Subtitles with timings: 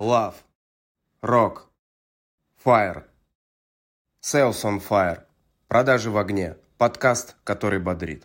[0.00, 0.34] Love.
[1.22, 1.62] Rock.
[2.64, 3.02] Fire.
[4.22, 5.22] Sales on Fire.
[5.66, 6.54] Продажи в огне.
[6.76, 8.22] Подкаст, который бодрит.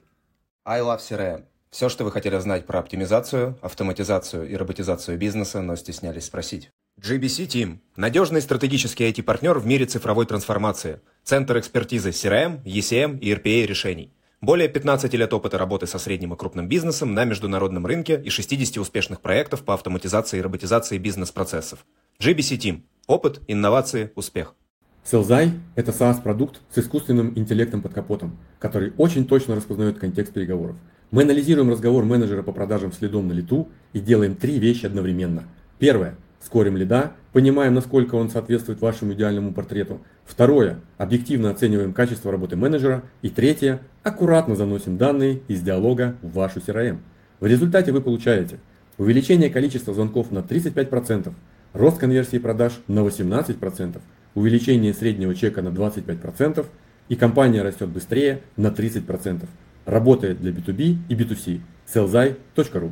[0.66, 1.46] I Love CRM.
[1.72, 6.70] Все, что вы хотели знать про оптимизацию, автоматизацию и роботизацию бизнеса, но стеснялись спросить.
[7.02, 13.66] GBC Team– надежный стратегический IT-партнер в мире цифровой трансформации, центр экспертизы CRM, ECM и RPA
[13.66, 14.14] решений.
[14.44, 18.76] Более 15 лет опыта работы со средним и крупным бизнесом на международном рынке и 60
[18.76, 21.86] успешных проектов по автоматизации и роботизации бизнес-процессов.
[22.20, 24.54] GBC Team– опыт, инновации, успех.
[25.06, 30.76] Селзай– это SaaS-продукт с искусственным интеллектом под капотом, который очень точно распознает контекст переговоров.
[31.10, 35.46] Мы анализируем разговор менеджера по продажам следом на лету и делаем три вещи одновременно.
[35.80, 40.02] Первое– скорим лида, понимаем, насколько он соответствует вашему идеальному портрету.
[40.26, 43.04] Второе– объективно оцениваем качество работы менеджера.
[43.22, 47.00] И третье– аккуратно заносим данные из диалога в вашу CRM.
[47.40, 48.60] В результате вы получаете
[48.98, 51.34] увеличение количества звонков на 35%,
[51.74, 54.00] рост конверсии продаж на 18%,
[54.36, 56.66] увеличение среднего чека на 25%
[57.10, 59.46] и компания растет быстрее на 30%.
[59.86, 61.60] Работает для B2B и B2C.
[61.86, 62.92] sellzai.ru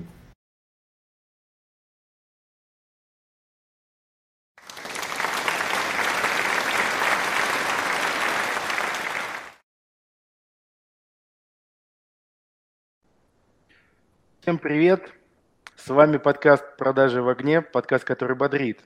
[14.42, 15.08] Всем привет!
[15.76, 18.80] С вами подкаст «Продажи в огне», подкаст, который бодрит.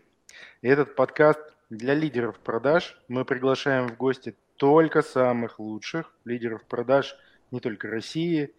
[0.62, 1.40] И этот подкаст
[1.70, 3.02] для лидеров продаж.
[3.08, 7.16] Мы приглашаем в гости только самых лучших лидеров продаж
[7.52, 8.54] не только России,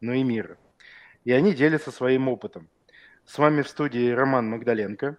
[0.00, 0.56] но и мира.
[1.26, 2.70] И они делятся своим опытом.
[3.26, 5.18] С вами в студии Роман Магдаленко.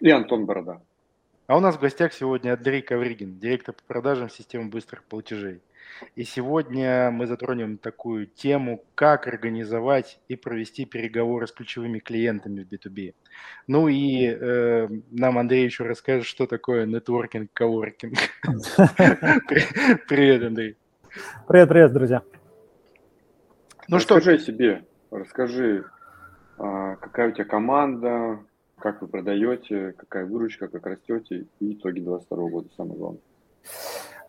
[0.00, 0.80] И Антон Борода.
[1.46, 5.60] А у нас в гостях сегодня Андрей Ковригин, директор по продажам системы быстрых платежей.
[6.14, 12.72] И сегодня мы затронем такую тему, как организовать и провести переговоры с ключевыми клиентами в
[12.72, 13.14] B2B.
[13.66, 18.18] Ну и э, нам Андрей еще расскажет, что такое нетворкинг, коворкинг.
[20.08, 20.76] Привет, Андрей.
[21.48, 22.22] Привет, привет, друзья.
[23.88, 24.16] Ну что?
[24.16, 25.84] Расскажи себе, расскажи,
[26.58, 28.40] а, какая у тебя команда,
[28.78, 33.20] как вы продаете, какая выручка, как растете и итоги 2022 года, самое главное.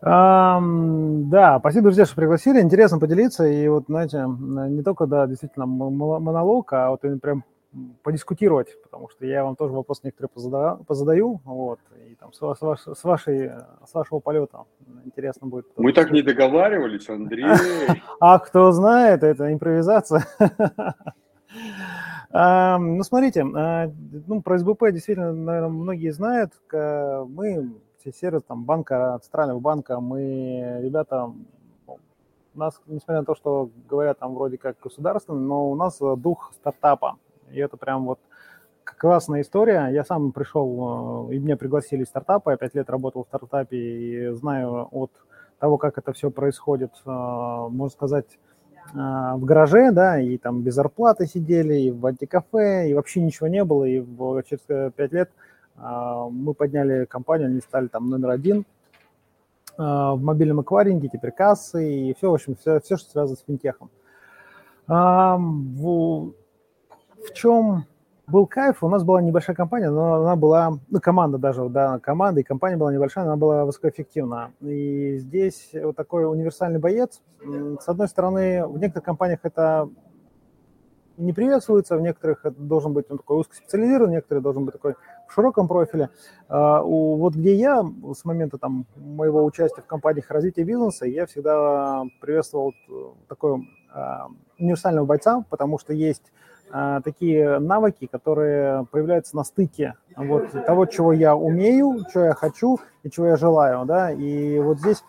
[0.00, 2.60] Um, да, спасибо, друзья, что пригласили.
[2.60, 3.46] Интересно поделиться.
[3.46, 7.44] И вот, знаете, не только, да, действительно монолог, а вот прям
[8.02, 11.78] подискутировать, потому что я вам тоже вопрос некоторые позадаю, позадаю вот,
[12.08, 13.50] и там с, ваш, с, вашей,
[13.86, 14.60] с вашего полета
[15.04, 15.66] интересно будет.
[15.76, 17.44] Мы так не договаривались, Андрей.
[18.20, 20.24] А кто знает, это импровизация.
[22.30, 23.90] Ну, смотрите, а,
[24.26, 26.52] ну, про СБП действительно, наверное, многие знают.
[26.70, 31.32] Мы все сервис там банка, центрального банка, мы, ребята,
[31.86, 36.52] у нас, несмотря на то, что говорят там вроде как государственный, но у нас дух
[36.54, 37.18] стартапа.
[37.50, 38.20] И это прям вот
[38.84, 39.88] классная история.
[39.88, 43.76] Я сам пришел, э, и меня пригласили в стартапы, я пять лет работал в стартапе
[43.76, 45.10] и знаю от
[45.58, 48.38] того, как это все происходит, э, можно сказать,
[48.94, 53.48] э, в гараже, да, и там без зарплаты сидели, и в антикафе, и вообще ничего
[53.48, 54.04] не было, и
[54.44, 55.30] через пять лет–
[55.78, 58.64] мы подняли компанию, они стали там номер один
[59.76, 63.44] а, в мобильном акваринге, теперь кассы и все, в общем, все, все что связано с
[63.44, 63.90] финтехом.
[64.88, 66.32] А, в,
[67.22, 67.84] в чем
[68.26, 72.40] был кайф, у нас была небольшая компания, но она была, ну, команда даже, да, команда
[72.40, 74.52] и компания была небольшая, она была высокоэффективна.
[74.60, 77.22] И здесь вот такой универсальный боец.
[77.80, 79.88] С одной стороны, в некоторых компаниях это
[81.16, 84.94] не приветствуется, в некоторых это должен быть он такой узкоспециализированный, некоторые должен быть такой
[85.28, 86.10] в широком профиле.
[86.48, 87.84] А, вот где я
[88.14, 92.74] с момента там, моего участия в компаниях развития бизнеса, я всегда приветствовал
[93.28, 94.28] такой а,
[94.58, 96.32] универсального бойца, потому что есть
[96.70, 102.78] а, такие навыки, которые появляются на стыке вот, того, чего я умею, чего я хочу
[103.02, 103.84] и чего я желаю.
[103.84, 104.10] Да?
[104.10, 105.04] И вот здесь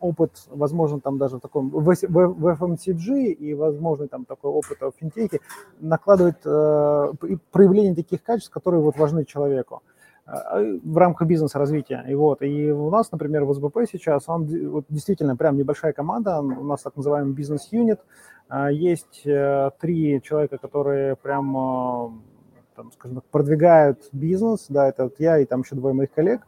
[0.00, 4.92] опыт, возможно, там даже в таком в, в, FMCG и, возможно, там такой опыт в
[4.98, 5.40] финтехе
[5.78, 7.12] накладывает э,
[7.52, 9.82] проявление таких качеств, которые вот важны человеку
[10.26, 12.04] э, в рамках бизнес-развития.
[12.08, 16.40] И вот, и у нас, например, в СБП сейчас, он вот, действительно прям небольшая команда,
[16.40, 18.00] у нас так называемый бизнес-юнит,
[18.50, 22.22] э, есть э, три человека, которые прям,
[22.74, 26.42] там, скажем так, продвигают бизнес, да, это вот я и там еще двое моих коллег,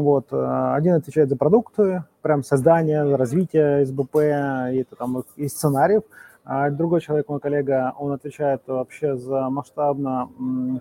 [0.00, 0.28] вот.
[0.32, 6.02] Э, один отвечает за продукты, прям создание, развитие СБП, и это там и сценариев.
[6.44, 10.28] А другой человек, мой коллега, он отвечает вообще за масштабно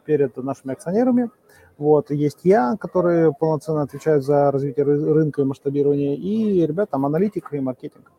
[0.06, 1.30] перед нашими акционерами.
[1.78, 7.56] Вот, есть я, который полноценно отвечает за развитие рынка и масштабирование, и ребята там аналитика
[7.56, 8.12] и маркетинг.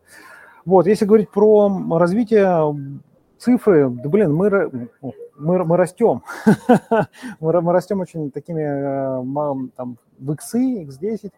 [0.65, 1.69] Вот, если говорить про
[1.99, 3.01] развитие
[3.39, 4.91] цифры, да блин, мы,
[5.37, 6.23] мы, мы растем.
[7.41, 11.33] мы, мы растем очень такими, э, там, в X, X10.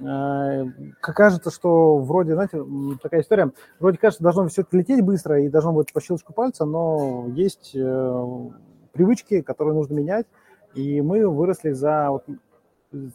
[0.00, 0.64] Э,
[1.00, 2.64] кажется, что вроде, знаете,
[3.02, 6.64] такая история, вроде кажется, должно все это лететь быстро и должно быть по щелчку пальца,
[6.64, 8.50] но есть э,
[8.92, 10.26] привычки, которые нужно менять,
[10.74, 12.24] и мы выросли за вот,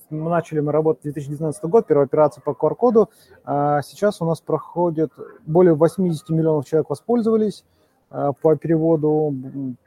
[0.10, 3.10] мы начали мы работать 2019 год, первая операция по QR-коду.
[3.44, 5.12] А сейчас у нас проходит
[5.46, 7.64] более 80 миллионов человек воспользовались
[8.10, 9.34] а, по переводу,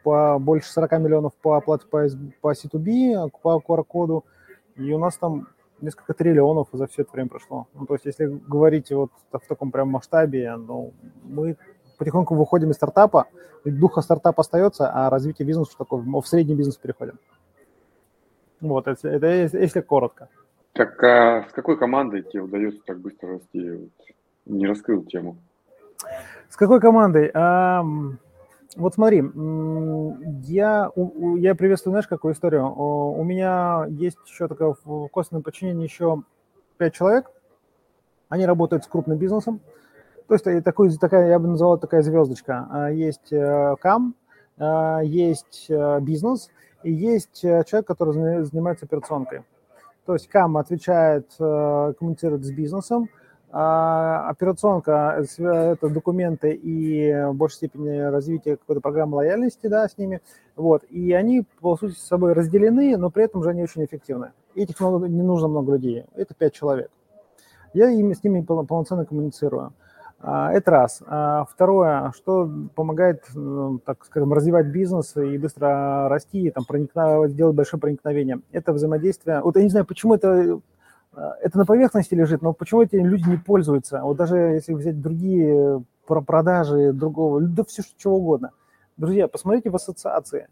[0.02, 2.06] по больше 40 миллионов по оплате по,
[2.40, 4.24] по C2B, по QR-коду.
[4.76, 5.48] И у нас там
[5.80, 7.66] несколько триллионов за все это время прошло.
[7.74, 10.92] Ну, то есть, если говорить вот в таком прям масштабе, ну,
[11.24, 11.56] мы
[11.98, 13.26] потихоньку выходим из стартапа,
[13.64, 17.18] и духа стартапа остается, а развитие бизнеса такое, в средний бизнес переходим.
[18.60, 20.28] Вот, это, это если коротко.
[20.72, 23.90] Так а с какой командой тебе удается так быстро расти?
[24.46, 25.36] Не раскрыл тему.
[26.48, 27.30] С какой командой?
[27.34, 27.84] А,
[28.76, 29.18] вот смотри,
[30.44, 30.90] я,
[31.38, 32.72] я приветствую, знаешь, какую историю?
[32.72, 36.22] У меня есть еще такое в косвенном подчинении еще
[36.78, 37.30] пять человек.
[38.28, 39.60] Они работают с крупным бизнесом.
[40.30, 42.68] То есть э, такой, такая, я бы назвал такая звездочка.
[42.70, 44.14] А, есть э, КАМ,
[45.02, 46.50] есть э, бизнес,
[46.84, 49.42] и есть человек, который занимается операционкой.
[50.06, 53.08] То есть КАМ отвечает, коммуницирует с бизнесом,
[53.52, 60.20] а операционка– это документы и в большей степени развитие какой-то программы лояльности да, с ними.
[60.54, 60.84] Вот.
[60.84, 64.32] И они, по сути, с собой разделены, но при этом же они очень эффективны.
[64.54, 66.04] Этих много, не нужно много людей.
[66.14, 66.90] Это пять человек.
[67.74, 69.72] Я ими, с ними полноценно коммуницирую.
[70.20, 71.02] А, это раз.
[71.06, 73.24] А, второе, что помогает,
[73.84, 78.40] так скажем, развивать бизнес и быстро расти, там, проникновать, делать большое проникновение.
[78.52, 79.40] Это взаимодействие.
[79.40, 80.60] Вот я не знаю, почему это
[81.14, 84.00] это на поверхности лежит, но почему эти люди не пользуются?
[84.02, 88.50] Вот даже если взять другие про продажи другого, да все что угодно.
[88.96, 90.48] Друзья, посмотрите в ассоциации.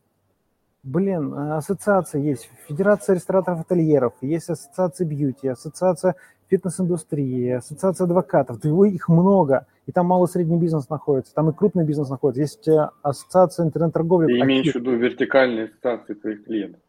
[0.83, 6.15] Блин, ассоциация есть, Федерация рестораторов ательеров, есть ассоциация бьюти, ассоциация
[6.49, 11.85] фитнес-индустрии, ассоциация адвокатов, да их много, и там малый средний бизнес находится, там и крупный
[11.85, 14.27] бизнес находится, есть э, ассоциация интернет-торговли.
[14.27, 16.81] Ты имеешь в виду вертикальные ассоциации твоих клиентов?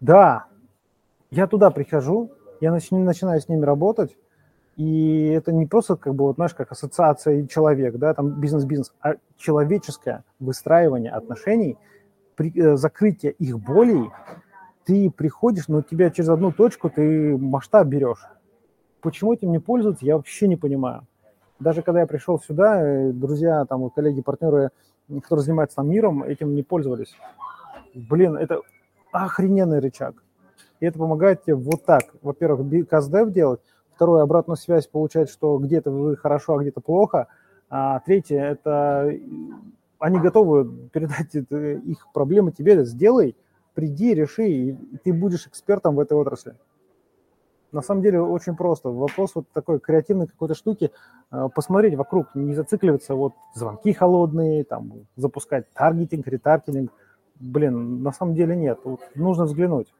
[0.00, 0.46] Да,
[1.30, 4.16] я туда прихожу, я нач, начинаю с ними работать,
[4.76, 8.92] и это не просто, как бы, вот, знаешь, как ассоциация и человек, да, там бизнес-бизнес,
[9.00, 11.76] а человеческое выстраивание отношений,
[12.36, 14.10] при, э, закрытие их болей,
[14.84, 18.24] ты приходишь, но тебя через одну точку ты масштаб берешь.
[19.02, 21.06] Почему этим не пользуются, я вообще не понимаю.
[21.58, 24.70] Даже когда я пришел сюда, э, друзья, там, коллеги, партнеры,
[25.08, 27.14] которые занимаются там миром, этим не пользовались.
[27.94, 28.62] Блин, это
[29.12, 30.22] охрененный рычаг.
[30.80, 32.04] И это помогает тебе вот так.
[32.22, 33.60] Во-первых, каздев делать.
[33.94, 37.28] Второе, обратную связь получать, что где-то вы хорошо, а где-то плохо.
[37.68, 39.12] А третье, это
[39.98, 42.84] они готовы передать их проблемы тебе.
[42.84, 43.36] Сделай,
[43.74, 44.72] приди, реши, и
[45.04, 46.56] ты будешь экспертом в этой отрасли.
[47.72, 48.88] На самом деле очень просто.
[48.88, 50.90] Вопрос вот такой креативной какой-то штуки.
[51.30, 56.90] А, посмотреть вокруг, не зацикливаться, вот звонки холодные, там, запускать таргетинг, ретаргетинг.
[57.38, 58.80] Блин, на самом деле нет.
[58.82, 59.92] Вот нужно взглянуть.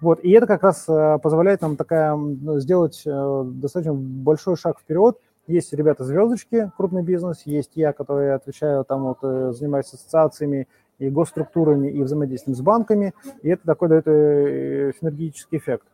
[0.00, 2.16] Вот, и это как раз э, позволяет нам такая,
[2.60, 5.18] сделать э, достаточно большой шаг вперед.
[5.46, 10.68] Есть ребята-звездочки, крупный бизнес, есть я, который отвечаю, там вот, э, занимаюсь ассоциациями
[10.98, 15.86] и госструктурами, и взаимодействием с банками, и это такой дает синергетический эффект.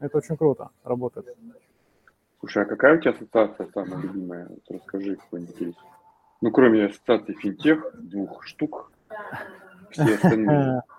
[0.00, 1.36] Это очень круто работает.
[2.40, 4.48] Слушай, а какая у тебя ассоциация самая любимая?
[4.48, 5.76] Вот расскажи какой-нибудь.
[6.42, 8.90] Ну, кроме ассоциации финтех, двух штук,
[9.90, 10.82] все остальные.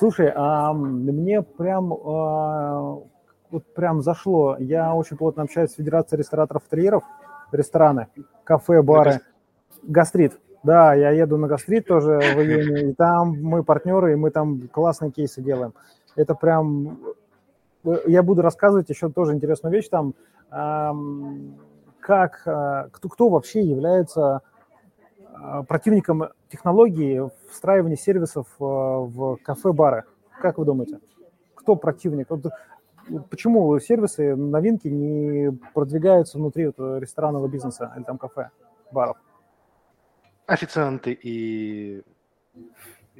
[0.00, 3.00] Слушай, а мне прям а,
[3.50, 4.56] вот прям зашло.
[4.58, 7.02] Я очень плотно общаюсь с Федерацией рестораторов терьеров,
[7.52, 8.08] рестораны,
[8.44, 9.20] кафе, бары.
[9.82, 10.40] Гастрит.
[10.62, 14.68] Да, я еду на гастрит тоже в июне, и там мы партнеры, и мы там
[14.68, 15.74] классные кейсы делаем.
[16.16, 16.98] Это прям...
[18.06, 20.14] Я буду рассказывать еще тоже интересную вещь там,
[20.48, 24.40] как, а, кто, кто вообще является
[25.68, 30.04] противником технологии встраивания сервисов а, в кафе-бары.
[30.40, 31.00] Как вы думаете?
[31.54, 32.28] Кто противник?
[32.30, 32.46] Вот
[33.30, 38.50] почему сервисы, новинки не продвигаются внутри вот ресторанного бизнеса или там кафе,
[38.92, 39.16] баров?
[40.46, 42.02] Официанты и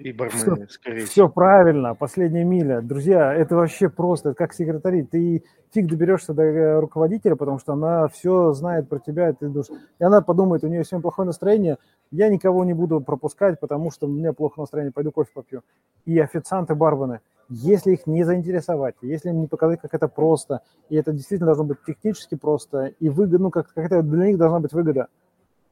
[0.00, 1.10] и бармены, все, скорее всего.
[1.10, 2.80] Все правильно, последняя миля.
[2.80, 5.02] Друзья, это вообще просто, это как секретари.
[5.02, 9.48] Ты фиг доберешься до э, руководителя, потому что она все знает про тебя, и ты
[9.48, 11.78] думаешь, и она подумает, у нее сегодня плохое настроение,
[12.10, 15.62] я никого не буду пропускать, потому что у меня плохое настроение, пойду кофе попью.
[16.06, 20.96] И официанты, бармены, если их не заинтересовать, если им не показать, как это просто, и
[20.96, 24.60] это действительно должно быть технически просто, и выгодно, ну, как, как это для них должна
[24.60, 25.08] быть выгода,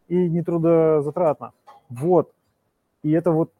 [0.09, 1.53] и не трудозатратно.
[1.89, 2.33] Вот,
[3.03, 3.51] И это вот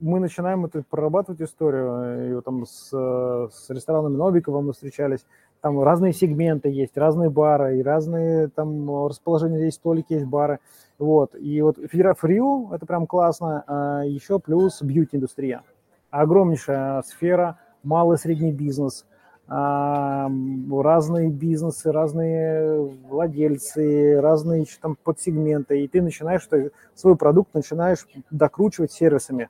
[0.00, 2.30] мы начинаем это прорабатывать историю.
[2.30, 5.24] И вот там с, с ресторанами Новикова мы встречались.
[5.62, 10.60] Там разные сегменты есть, разные бары, и разные там расположения есть, столики есть, бары.
[10.98, 11.34] Вот.
[11.34, 13.64] И вот Фрил, это прям классно.
[13.66, 15.62] А еще плюс бьюти-индустрия.
[16.10, 19.06] Огромнейшая сфера, малый средний бизнес,
[19.48, 20.30] а,
[20.70, 25.82] разные бизнесы, разные владельцы, разные там подсегменты.
[25.82, 26.48] И ты начинаешь
[26.94, 29.48] свой продукт начинаешь докручивать сервисами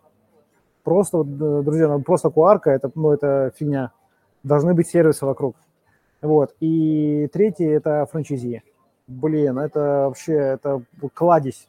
[0.87, 3.91] просто, друзья, ну, просто куарка, это, ну, это фигня.
[4.45, 5.57] Должны быть сервисы вокруг.
[6.23, 6.55] Вот.
[6.61, 8.63] И третье– это франчайзи.
[9.09, 11.67] Блин, это вообще, это кладезь.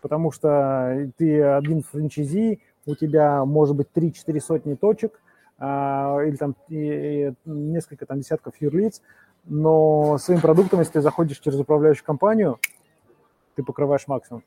[0.00, 5.20] Потому что ты один франчайзи, у тебя может быть 3-4 сотни точек,
[5.58, 9.02] а, или там и, и несколько там десятков юрлиц,
[9.44, 12.60] но своим продуктом, если ты заходишь через управляющую компанию,
[13.56, 14.44] ты покрываешь максимум.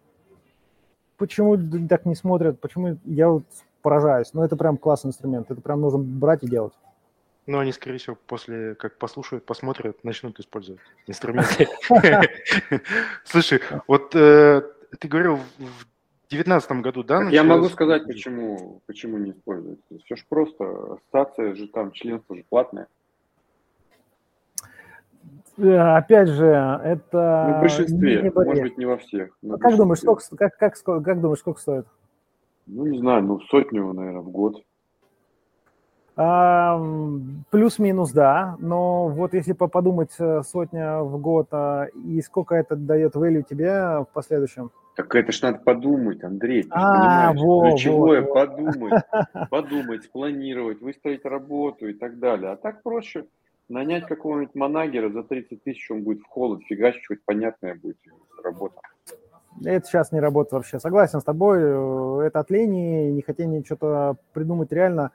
[1.17, 1.57] Почему
[1.89, 2.61] так не смотрят?
[2.61, 3.43] Почему я вот
[3.85, 4.33] поражаюсь.
[4.33, 5.51] Но это прям классный инструмент.
[5.51, 6.73] Это прям нужно брать и делать.
[7.45, 11.67] Ну, они, скорее всего, после, как послушают, посмотрят, начнут использовать инструменты.
[13.23, 14.63] Слушай, вот э,
[14.99, 17.21] ты говорил в девятнадцатом году, да?
[17.29, 19.79] Я могу сказать, почему, почему не используют.
[20.03, 20.95] Все же просто.
[20.95, 22.87] Ассоциация же там, членство же платное.
[25.59, 27.45] Э, опять же, это...
[27.49, 29.37] Ну, в большинстве, может быть, не во всех.
[29.47, 31.85] А как думаешь, сколько, как, как, как думаешь, сколько стоит?
[32.67, 34.63] Ну, не знаю, ну, сотню, наверное, в год.
[36.17, 36.81] А,
[37.49, 43.15] плюс-минус, да, но вот если подумать э, сотня в год, а, и сколько это дает
[43.15, 44.71] value тебе в последующем?
[44.95, 49.03] Так это ж надо подумать, Андрей, ты а, понимаешь, во, ключевое во, подумать,
[49.49, 52.51] подумать, спланировать, выстроить работу и так далее.
[52.51, 53.25] А так проще
[53.67, 57.97] нанять какого-нибудь манагера за 30 тысяч, он будет в холод фигачить, хоть понятная будет
[58.41, 58.79] работа.
[59.63, 60.79] Это сейчас не работает вообще.
[60.79, 65.11] Согласен с тобой, э, это от лени, не хотение что-то придумать реально.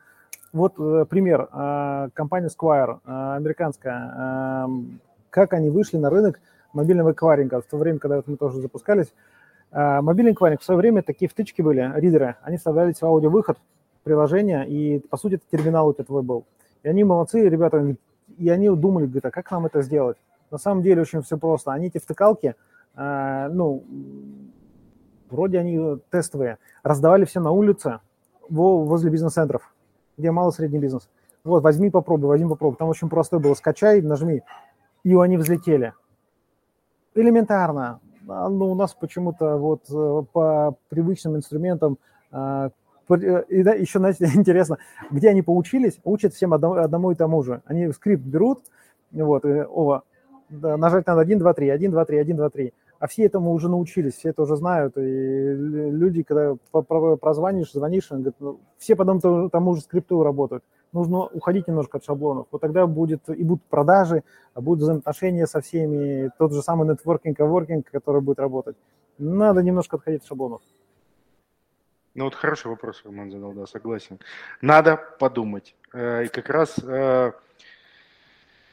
[0.52, 1.48] Вот э, пример.
[1.52, 4.66] Э, компания Squire, американская.
[5.28, 6.40] Как они вышли на рынок
[6.72, 9.12] мобильного эквайринга в то время, когда мы тоже запускались.
[9.70, 12.34] Мобильный эквайринг в свое время такие втычки были, ридеры.
[12.42, 13.58] Они вставлялись в аудиовыход
[14.02, 16.46] приложения, и, по сути, это терминал тебя твой был.
[16.82, 17.94] И они молодцы, ребята,
[18.36, 20.16] и они думали, говорят, а как нам это сделать?
[20.50, 21.70] На самом деле очень все просто.
[21.70, 22.56] Они эти втыкалки–
[22.94, 23.84] ну,
[25.30, 28.00] вроде они тестовые, раздавали все на улице
[28.48, 29.74] возле бизнес-центров,
[30.18, 31.08] где малый средний бизнес.
[31.44, 32.76] Вот, возьми, попробуй, возьми, попробуй.
[32.76, 34.42] Там очень простой было, скачай, нажми,
[35.04, 35.94] и они взлетели.
[37.14, 38.00] Элементарно.
[38.28, 41.98] А, ну, у нас почему-то вот э, по привычным инструментам
[42.30, 42.70] а,
[43.48, 44.78] и да, еще, знаете, интересно,
[45.10, 47.62] где они поучились, учат всем одному, одному и тому же.
[47.64, 48.60] Они скрипт берут,
[49.10, 50.02] вот, и, о,
[50.50, 52.72] да, нажать надо 1, 2, 3, 1, 2, 3, 1, 2, 3.
[52.98, 54.98] А все этому уже научились, все это уже знают.
[54.98, 60.62] И люди, когда прозвонишь, звонишь, они говорят, ну, все по тому, тому же скрипту работают.
[60.92, 62.46] Нужно уходить немножко от шаблонов.
[62.50, 64.22] Вот тогда будет и будут продажи,
[64.54, 68.76] будут взаимоотношения со всеми, тот же самый нетворкинг, коворкинг, который будет работать.
[69.18, 70.60] Надо немножко отходить от шаблонов.
[72.14, 74.18] Ну вот хороший вопрос Роман задал, да, согласен.
[74.60, 75.76] Надо подумать.
[75.94, 77.32] Э, и как раз э,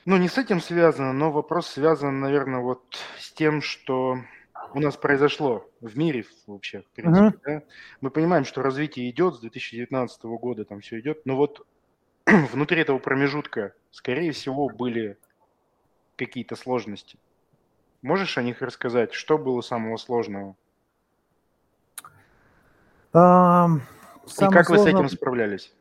[0.08, 4.20] ну, не с этим связано, но вопрос связан, наверное, вот с тем, что
[4.74, 7.60] у нас произошло в мире вообще, в принципе, uh-huh.
[7.60, 7.64] да?
[8.00, 11.68] Мы понимаем, что развитие идет с 2019 года, там все идет, но вот
[12.26, 15.18] внутри этого промежутка, скорее всего, были
[16.16, 17.20] какие-то сложности.
[18.02, 19.12] Можешь о них рассказать?
[19.14, 20.56] Что было самого сложного?
[23.12, 23.82] Um,
[24.26, 24.84] И как сложно...
[24.86, 25.74] вы с этим справлялись?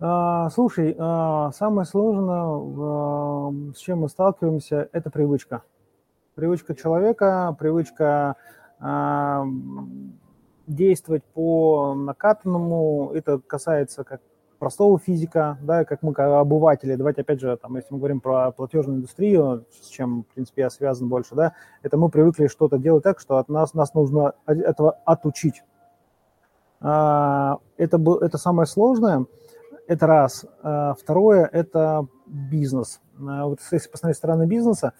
[0.00, 5.62] А, слушай, а, самое сложное, а, с чем мы сталкиваемся, это привычка.
[6.34, 8.36] Привычка человека, привычка
[10.66, 13.12] действовать по накатанному.
[13.14, 14.20] Это касается как
[14.58, 16.96] простого физика, да, как мы как обыватели.
[16.96, 20.70] Давайте опять же, там, если мы говорим про платежную индустрию, с чем, в принципе, я
[20.70, 24.98] связан больше, да, это мы привыкли что-то делать так, что от нас, нас нужно этого
[25.04, 25.62] отучить.
[26.80, 29.26] Это, это самое сложное–
[29.86, 30.46] это раз.
[30.62, 33.00] А, второе– это бизнес.
[33.18, 34.92] А, вот если посмотреть стороны бизнеса,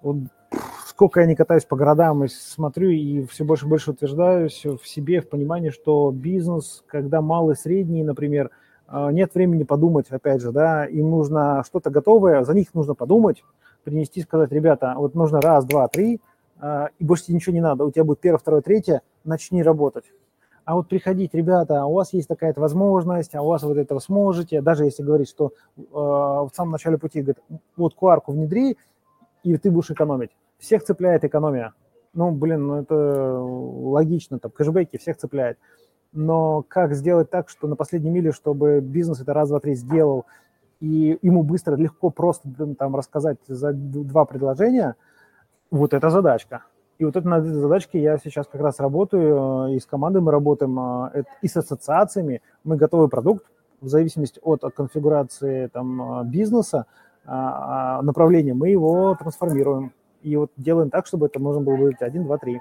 [0.00, 0.16] вот
[0.86, 4.86] сколько я не катаюсь по городам и смотрю, и все больше и больше утверждаюсь в
[4.86, 8.50] себе, в понимании, что бизнес, когда малый, средний, например,
[8.86, 13.44] а, нет времени подумать, опять же, да, им нужно что-то готовое, за них нужно подумать,
[13.84, 16.20] принести, сказать, ребята, вот нужно раз, два, три,
[16.98, 20.04] и больше тебе ничего не надо, у тебя будет первое, второе, третье, начни работать
[20.64, 24.60] а вот приходить, ребята, у вас есть такая возможность, а у вас вот этого сможете,
[24.60, 27.42] даже если говорить, что э, в самом начале пути, говорит,
[27.76, 28.76] вот qr внедри,
[29.42, 30.30] и ты будешь экономить.
[30.58, 31.74] Всех цепляет экономия.
[32.14, 35.58] Ну, блин, ну это логично, там, кэшбэки всех цепляет.
[36.12, 40.26] но как сделать так, что на последней миле, чтобы бизнес это раз, два, три сделал,
[40.80, 44.94] и ему быстро, легко, просто там рассказать за два предложения,
[45.70, 46.64] вот это задачка.
[47.02, 50.22] И вот это над этой задачкой я сейчас как раз работаю, э, и с командой
[50.22, 50.78] мы работаем,
[51.12, 52.42] э, и с ассоциациями.
[52.62, 53.44] Мы готовый продукт,
[53.80, 56.86] в зависимости от конфигурации там, э, бизнеса,
[57.26, 59.90] а, а, направления, мы его трансформируем.
[60.22, 62.60] И вот делаем так, чтобы это можно было быть 1, 2, 3.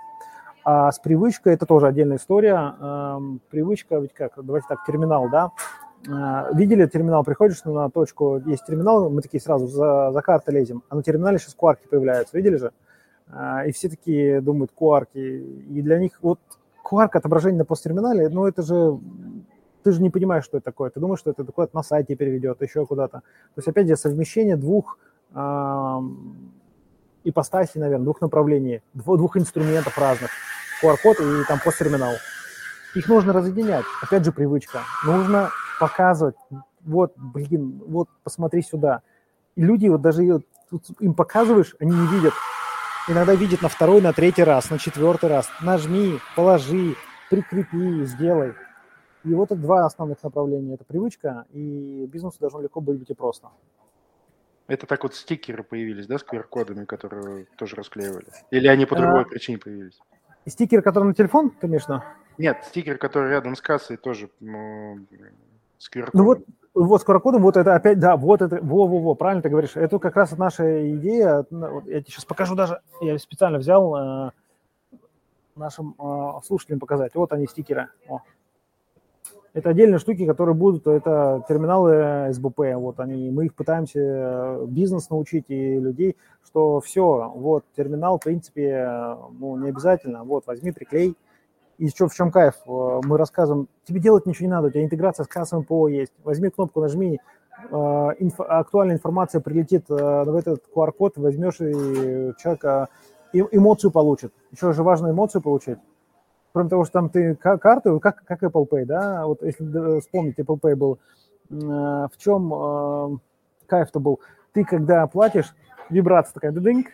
[0.66, 2.74] А с привычкой это тоже отдельная история.
[2.80, 5.52] Эм, привычка, ведь как, давайте так, терминал, да?
[6.54, 10.96] Видели терминал, приходишь на точку, есть терминал, мы такие сразу за, за карты лезем, а
[10.96, 12.72] на терминале сейчас кварки появляются, видели же?
[13.32, 15.18] А, и все такие думают куарки.
[15.18, 16.40] И для них вот
[16.84, 19.00] куарк отображение на посттерминале, ну это же
[19.84, 20.90] ты же не понимаешь, что это такое.
[20.90, 23.20] Ты думаешь, что это такое на сайте переведет, еще куда-то.
[23.20, 24.98] То есть, опять же, совмещение двух
[25.34, 26.00] э,
[27.24, 30.30] ипостасей, наверное, двух направлений, двух, инструментов разных.
[30.84, 32.14] QR-код и там посттерминал.
[32.96, 33.86] Их нужно разъединять.
[34.02, 34.82] Опять же, привычка.
[35.06, 36.36] Нужно показывать,
[36.82, 39.02] вот, блин, вот, посмотри сюда.
[39.56, 42.34] И люди, вот даже им показываешь, они не видят,
[43.08, 45.50] иногда видит на второй, на третий раз, на четвертый раз.
[45.62, 46.96] Нажми, положи,
[47.30, 48.54] прикрепи, сделай.
[49.24, 50.76] И вот это два основных направления.
[50.76, 53.50] Это привычка, и бизнесу должно легко быть и просто.
[54.68, 58.28] Это так вот стикеры появились, да, с QR-кодами, которые тоже расклеивали?
[58.52, 60.00] Или они по другой а, причине появились?
[60.48, 62.04] Стикеры, которые на телефон, конечно?
[62.38, 65.00] Нет, стикер, который рядом с кассой, тоже ну,
[65.78, 66.12] с QR-кодом.
[66.14, 66.40] Ну вот,
[66.74, 69.76] вот с QR-кодом, вот это опять, да, вот это, во-во-во, правильно ты говоришь.
[69.76, 71.46] Это как раз наша идея.
[71.50, 74.32] Ну, я тебе сейчас покажу даже, я специально взял э,
[75.56, 77.14] нашим э, слушателям показать.
[77.16, 77.90] Вот они, стикеры.
[78.08, 78.22] О.
[79.54, 85.10] Это отдельные штуки, которые будут, это терминалы СБП, вот они, мы их пытаемся э, бизнес
[85.10, 91.18] научить и людей, что все, вот терминал, в принципе, ну, не обязательно, вот, возьми, приклей,
[91.82, 92.54] и что, в чем кайф?
[92.68, 96.14] Э, мы рассказываем, тебе делать ничего не надо, у тебя интеграция с кассовым ПО есть.
[96.24, 97.20] Возьми кнопку, нажми,
[97.72, 97.76] э,
[98.20, 102.90] инф, актуальная информация прилетит э, в этот QR-код, возьмешь и человек
[103.34, 104.32] эмоцию получит.
[104.52, 105.80] Еще же важно эмоцию получить.
[106.54, 110.60] Кроме того, что там ты карты, как, как Apple Pay, да, вот если вспомнить, Apple
[110.60, 111.00] Pay был,
[111.50, 113.20] в чем
[113.66, 114.20] кайф-то был?
[114.52, 115.56] Ты когда платишь,
[115.90, 116.88] вибрация такая, дынк,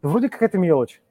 [0.00, 1.02] вроде какая-то мелочь,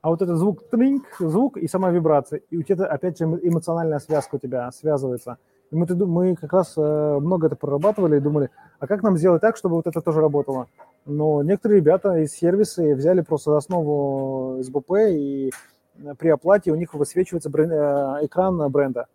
[0.00, 3.98] а вот этот звук тринг, звук и сама вибрация, и у тебя опять же эмоциональная
[3.98, 5.38] связка у тебя связывается.
[5.70, 9.42] И мы, мы как раз э, много это прорабатывали и думали, а как нам сделать
[9.42, 10.66] так, чтобы вот это тоже работало?
[11.04, 15.50] Но некоторые ребята из сервиса взяли просто основу СБП, и
[16.18, 19.06] при оплате у них высвечивается бренд, э, экран бренда.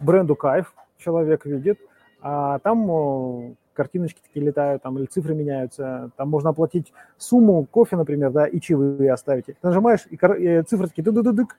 [0.00, 1.78] Бренду кайф, человек видит,
[2.20, 8.30] а там картиночки такие летают, там, или цифры меняются, там можно оплатить сумму кофе, например,
[8.30, 9.54] да, и чаевые оставите.
[9.60, 11.58] Ты нажимаешь, и, и цифры такие ды ды ды дык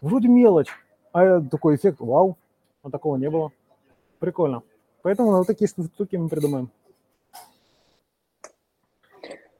[0.00, 0.70] вроде мелочь,
[1.12, 2.36] а такой эффект, вау,
[2.82, 3.52] а такого не было.
[4.18, 4.62] Прикольно.
[5.02, 6.70] Поэтому вот такие штуки мы придумаем.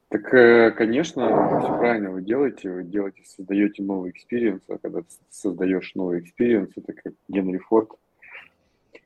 [0.09, 2.69] Так, э, конечно, все правильно вы делаете.
[2.69, 7.91] Вы делаете, создаете новый experience, а когда ты создаешь новый experience, это как Генри Форд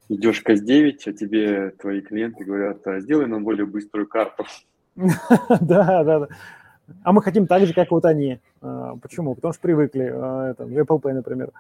[0.08, 4.44] идешь к S9, а тебе твои клиенты говорят, а сделай нам более быструю карету.
[5.60, 6.28] Да, да, да.
[7.02, 8.40] А мы хотим так же, как вот они.
[8.60, 9.34] А, почему?
[9.34, 11.50] Потому что привыкли, а, это, Apple Pay, например.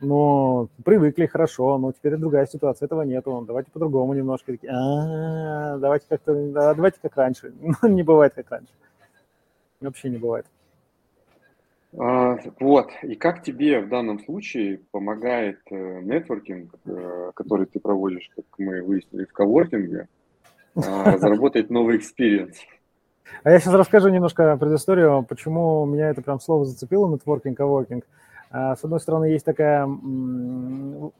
[0.00, 3.44] Но привыкли, хорошо, но теперь другая ситуация, этого нету.
[3.46, 4.52] Давайте по-другому немножко.
[4.68, 6.34] А, давайте как-то,
[6.74, 7.52] давайте как раньше.
[7.82, 8.72] Не бывает как раньше.
[9.80, 10.46] Вообще не бывает.
[11.98, 18.30] А, вот, и как тебе в данном случае помогает э, нетворкинг, э, который ты проводишь,
[18.34, 20.08] как мы выяснили, в коворкинге,
[20.74, 22.56] а, разработать новый experience?
[23.44, 28.04] А я сейчас расскажу немножко предысторию, почему меня это прям слово зацепило, нетворкинг, коворкинг.
[28.50, 29.86] А, с одной стороны, есть такая,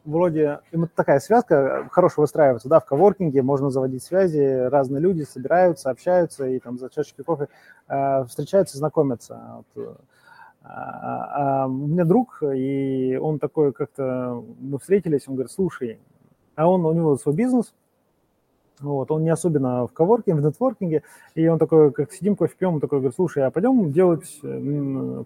[0.07, 0.61] вроде,
[0.95, 6.59] такая связка хорошо выстраивается, да, в коворкинге можно заводить связи, разные люди собираются, общаются и
[6.59, 7.49] там за чашечкой кофе
[8.27, 9.65] встречаются, знакомятся.
[9.75, 9.99] Вот,
[10.64, 15.98] а, а, у меня друг, и он такой как-то, мы встретились, он говорит, слушай,
[16.55, 17.75] а он, у него свой бизнес,
[18.81, 21.03] вот, он не особенно в коворкинге, в нетворкинге,
[21.35, 24.40] и он такой, как сидим, кофе пьем, он такой говорит, слушай, а пойдем делать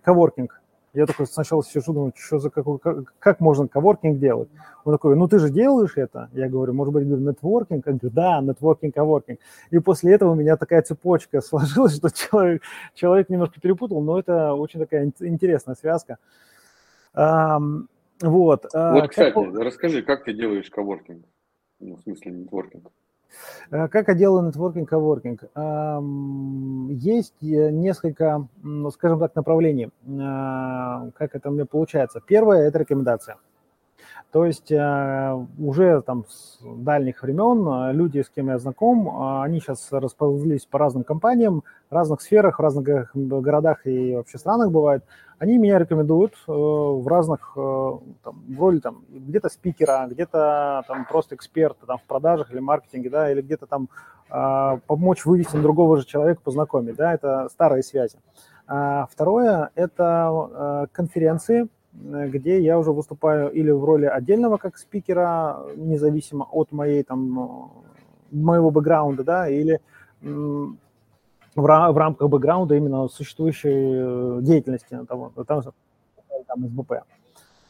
[0.03, 0.61] коворкинг.
[0.97, 4.49] Я такой сначала сижу, думаю, что за какой, как, как можно коворкинг делать?
[4.85, 6.31] Он такой, ну ты же делаешь это?
[6.33, 7.87] Я говорю, может быть, говорю, нетворкинг?
[7.87, 9.39] Он говорит, да, нетворкинг, коворкинг.
[9.71, 12.63] И после этого у меня такая цепочка сложилась, что человек,
[12.95, 16.17] человек немножко перепутал, но это очень такая интересная связка.
[17.15, 17.89] Um,
[18.23, 18.65] вот.
[18.73, 19.55] А вот, кстати, как...
[19.55, 21.27] расскажи, как ты делаешь коворкинг?
[21.79, 22.91] Ну, в смысле, нетворкинг.
[23.71, 25.43] Э, как я делаю нетворкинг, коворкинг?
[26.93, 32.21] Есть э, несколько, ну, скажем так, направлений, э, как это у меня получается.
[32.27, 33.37] Первое– это рекомендация.
[34.33, 39.43] То есть э, уже там с дальних времен э, люди, с кем я знаком, э,
[39.45, 44.73] они сейчас расползлись по разным компаниям, в разных сферах, в разных городах и вообще странах
[44.73, 45.05] бывает.
[45.39, 51.85] Они меня рекомендуют в разных, там, в роли там где-то спикера, где-то там просто эксперта
[51.87, 53.89] там в продажах или маркетинге, да, или где-то там
[54.87, 58.19] помочь вывести на другого же человека, познакомить, да, это старые связи.
[58.67, 61.69] А второе– это конференции,
[62.03, 67.73] где я уже выступаю или в роли отдельного как спикера, независимо от моей там
[68.31, 69.81] моего бэкграунда, да, или
[70.23, 75.63] в, рамках бэкграунда именно существующей э, деятельности там, там,
[76.47, 76.93] там СБП.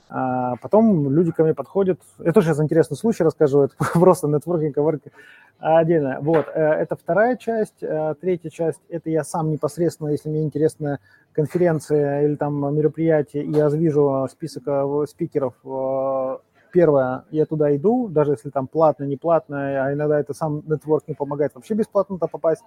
[0.09, 2.01] А потом люди ко мне подходят.
[2.19, 3.63] Это тоже сейчас интересный случай расскажу.
[3.63, 5.13] Это просто нетворкинг, coworking
[5.59, 6.19] отдельно.
[6.21, 7.83] Вот, э, это вторая часть.
[8.21, 11.01] Третья часть– это я сам непосредственно, если мне интересно
[11.37, 16.39] конференция или там мероприятие, я вижу список э, спикеров, э,
[16.73, 21.07] первое, я туда иду, даже если там платно, не платно, а иногда это сам нетворк
[21.09, 22.63] не помогает вообще бесплатно туда попасть.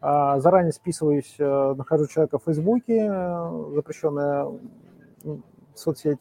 [0.00, 3.06] А, заранее списываюсь, э, нахожу человека в Фейсбуке,
[3.74, 4.48] запрещенная
[5.74, 6.20] соцсеть,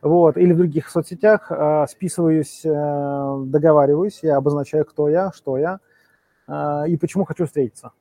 [0.00, 1.50] вот, или в других соцсетях,
[1.88, 5.80] списываюсь, договариваюсь, я обозначаю, кто я, что я
[6.86, 7.92] и почему хочу встретиться.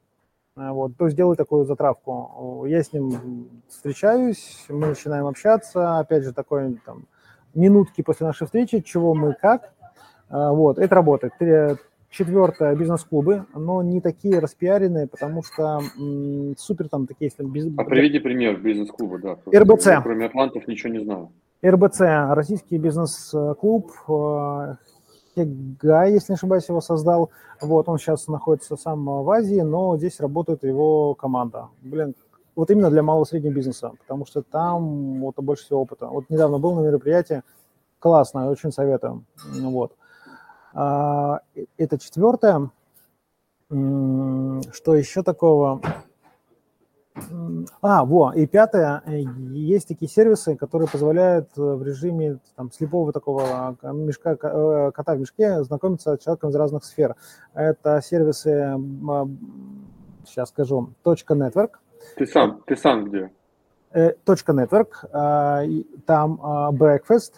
[0.56, 2.66] Э, вот, то есть делаю такую затравку.
[2.68, 7.08] Я с ним встречаюсь, мы начинаем общаться, опять же, такой там
[7.54, 9.74] минутки после нашей встречи, чего мы как.
[10.30, 11.34] Э, вот, это работает.
[12.12, 17.50] Четвертое, бизнес-клубы, но не такие распиаренные, потому что м, супер там такие, если...
[17.50, 17.68] Без...
[17.78, 19.60] А приведи пример бизнес-клуба, да.
[19.60, 19.86] РБЦ.
[19.86, 21.32] Я, кроме Атлантов ничего не знаю.
[21.66, 22.02] РБЦ,
[22.36, 24.76] российский бизнес-клуб, э,
[25.38, 27.32] Гай, если не ошибаюсь, его создал.
[27.62, 31.70] Вот, он сейчас находится сам в Азии, но здесь работает его команда.
[31.82, 32.16] Блин,
[32.58, 36.08] вот именно для малого и среднего бизнеса, потому что там вот больше всего опыта.
[36.08, 37.42] Вот недавно был на мероприятии,
[38.00, 39.24] классно, очень советую.
[39.62, 39.94] Вот.
[40.74, 41.40] А,
[41.78, 42.70] это четвертое.
[43.70, 45.82] Что еще такого?
[47.82, 49.20] А, во, и пятое, э,
[49.52, 55.16] есть такие сервисы, которые позволяют э, в режиме там, слепого такого а, мешка, э, кота
[55.16, 57.16] в мешке знакомиться с человеком из разных сфер.
[57.54, 58.78] Это сервисы,
[60.26, 61.72] сейчас скажу, точка .network.
[62.16, 63.30] Ты сам, ты сам где?
[64.24, 65.64] Точка .network, а,
[66.06, 67.34] там а, breakfast,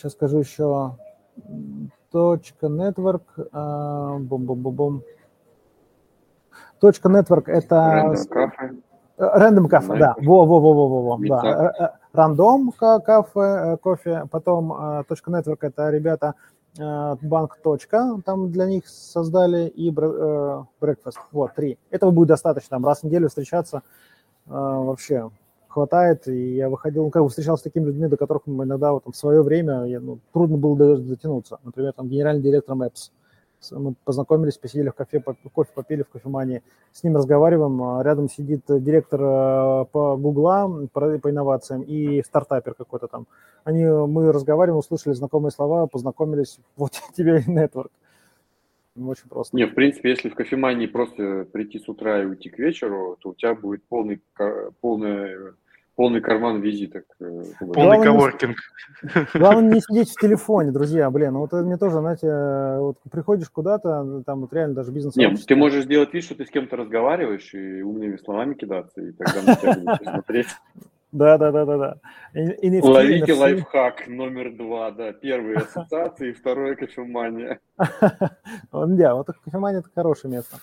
[0.00, 0.96] сейчас скажу еще,
[2.10, 3.22] точка .network,
[4.18, 5.02] бум-бум-бум-бум,
[6.80, 8.14] Точка Network– это...
[9.18, 10.14] Random Cafe, да.
[10.18, 11.18] Во-во-во-во-во.
[11.28, 11.98] Да.
[12.14, 14.24] Рандом кафе, кофе.
[14.30, 16.34] Потом точка Network– это ребята
[17.20, 17.58] банк.
[18.24, 21.18] Там для них создали и breakfast.
[21.32, 21.78] Вот, три.
[21.90, 22.76] Этого будет достаточно.
[22.76, 23.82] Там раз в неделю встречаться
[24.46, 25.30] вообще
[25.70, 26.28] хватает.
[26.28, 29.12] И я выходил, ну, как бы встречался с такими людьми, до которых иногда вот, там,
[29.12, 31.58] в свое время я, ну, трудно было даже дотянуться.
[31.64, 33.10] Например, там генеральный директор Maps
[33.72, 38.62] мы познакомились, посидели в кафе, кофе попили в кофемании, с ним разговариваем, а рядом сидит
[38.66, 43.26] директор э, по Гугла, по, инновациям и стартапер какой-то там.
[43.64, 47.92] Они, мы разговариваем, услышали знакомые слова, познакомились, вот тебе и нетворк.
[48.98, 49.56] Очень просто.
[49.56, 53.30] Не, в принципе, если в кофемании просто прийти с утра и уйти к вечеру, то
[53.30, 54.20] у тебя будет полный,
[54.80, 55.54] полный
[56.00, 57.04] полный карман визиток.
[57.20, 58.56] Э, полный коворкинг.
[59.34, 61.34] Главное не сидеть в телефоне, друзья, блин.
[61.34, 65.14] Вот мне тоже, знаете, вот приходишь куда-то, там вот реально даже бизнес...
[65.16, 69.12] Нет, ты можешь сделать вид, что ты с кем-то разговариваешь и умными словами кидаться, и
[69.12, 70.46] тогда на тебя будут смотреть.
[71.12, 71.96] Да, да, да, да, да.
[72.34, 73.38] NFT, Ловите NFT.
[73.38, 75.12] лайфхак номер два, да.
[75.12, 77.60] Первые ассоциации, второе кофемания.
[78.72, 80.56] Да, вот кофемания это хорошее место.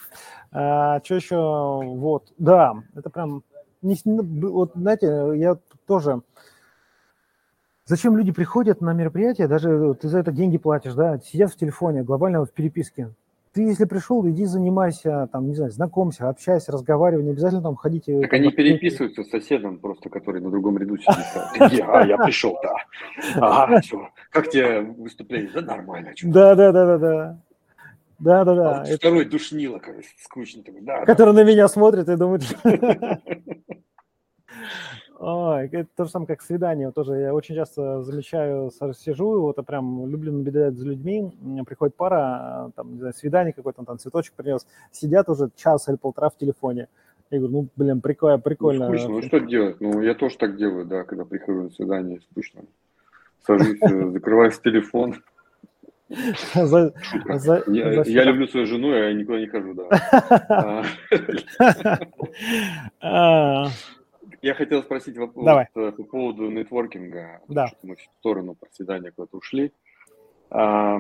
[0.52, 1.36] А, что еще?
[1.36, 3.44] Вот, да, это прям
[3.82, 6.22] не, ну, вот, знаете, я тоже...
[7.86, 12.04] Зачем люди приходят на мероприятие, даже ты за это деньги платишь, да, сидят в телефоне,
[12.04, 13.14] глобально в переписке.
[13.54, 18.06] Ты, если пришел, иди занимайся, там, не знаю, знакомься, общайся, разговаривай, не обязательно там ходить.
[18.06, 21.82] Так они переписываются с соседом просто, который на другом ряду сидит.
[21.88, 22.76] А, я пришел, да.
[23.42, 25.50] Ага, что, как тебе выступление?
[25.54, 26.12] Да нормально.
[26.22, 27.40] Да, да, да, да, да.
[28.20, 28.82] Да, да, да.
[28.82, 30.82] А второй душнило, короче, скучный такой.
[30.82, 31.44] Да, который да.
[31.44, 32.44] на меня смотрит и думает,
[35.20, 36.92] Ой, это то же самое, как свидание.
[36.92, 41.32] Тоже я очень часто замечаю, сижу, вот я прям люблю наблюдать за людьми.
[41.66, 46.30] Приходит пара, там, не знаю, свидание какое-то, там цветочек принес, сидят уже час или полтора
[46.30, 46.88] в телефоне.
[47.32, 48.88] Я говорю, ну, блин, прикольно, прикольно.
[48.88, 49.82] Ну, скучно, ну что делать?
[49.82, 52.62] Ну, я тоже так делаю, да, когда прихожу на свидание, скучно.
[53.46, 55.16] Сажусь, э, закрываю телефон.
[56.10, 56.94] За, за,
[57.68, 59.88] я, за я люблю свою жену, я никуда не хожу, да.
[60.50, 60.84] А.
[63.02, 63.68] А.
[64.42, 65.46] я хотел спросить вопрос.
[65.74, 67.42] Вот, по поводу нетворкинга.
[67.50, 67.68] Да.
[67.84, 69.74] Мы в сторону проседания куда-то ушли.
[70.50, 71.00] А,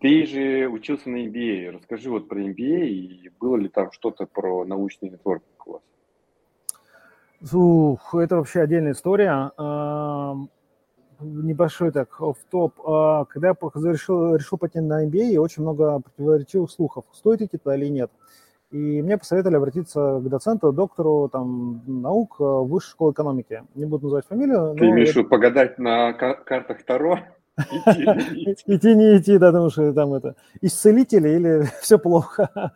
[0.00, 1.72] ты же учился на MBA.
[1.72, 5.82] Расскажи вот про MBA и было ли там что-то про научный нетворкинг у вас?
[7.52, 9.50] Ух, это вообще отдельная история.
[11.22, 12.80] Небольшой так в топ.
[12.86, 17.76] А, когда я решил, решил пойти на MBA, очень много противоречивых слухов, стоит идти туда
[17.76, 18.10] или нет.
[18.70, 23.64] И мне посоветовали обратиться к доценту, доктору там, наук э, Высшей школы экономики.
[23.74, 24.74] Не буду называть фамилию.
[24.78, 27.18] Ты имеешь в виду погадать на картах Таро?
[27.58, 32.72] Идти, не идти, да, потому что там это исцелители или все плохо.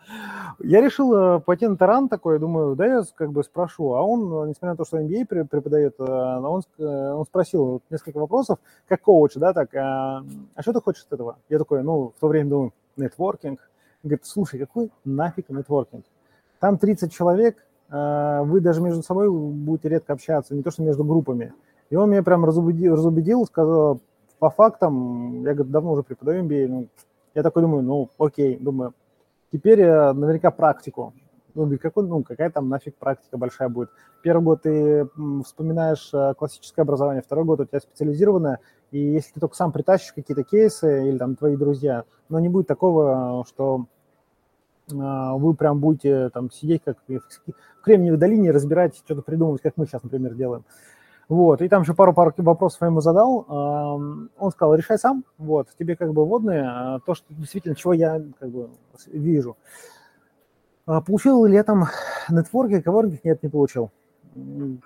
[0.59, 3.95] Я решил э, пойти на таран такой, думаю, да, я как бы спрошу.
[3.95, 9.01] А он, несмотря на то, что MBA преподает, э, он, он спросил несколько вопросов, как
[9.01, 10.23] коуч, да, так, а,
[10.55, 11.39] а что ты хочешь от этого?
[11.49, 13.61] Я такой, ну, в то время думаю, нетворкинг,
[14.07, 16.05] Говорит, слушай, какой нафиг нетворкинг?
[16.61, 17.57] Там 30 человек,
[17.91, 21.53] э, вы даже между собой будете редко общаться, не то что между группами.
[21.91, 24.01] И он меня прям разубедил, разубедил сказал,
[24.39, 26.89] по фактам, я, говорит, давно уже преподаю MBA, ну,
[27.35, 28.95] я такой думаю, ну, окей, думаю,
[29.53, 31.13] теперь я наверняка практику.
[31.55, 33.89] Ну, какой, ну, какая там нафиг практика большая будет.
[34.23, 35.09] Первый год ты
[35.43, 40.13] вспоминаешь э, классическое образование, второй год у тебя специализированное, и если ты только сам притащишь
[40.13, 43.87] какие-то кейсы или там твои друзья, но не будет такого, что
[44.95, 49.87] а, вы прям будете там сидеть как в Кремниевой долине, разбирать, что-то придумывать, как мы
[49.87, 50.65] сейчас, например, делаем.
[51.29, 53.45] Вот, и там еще пару-пару вопросов я ему задал.
[53.49, 58.23] Он сказал, решай сам, вот, тебе как бы водные, а, то, что действительно, чего я
[58.39, 58.71] как бы
[59.09, 59.57] вижу.
[60.87, 61.87] А, получил ли я там
[62.31, 63.25] нетворкинг, коворкинг?
[63.25, 63.91] Нет, не получил.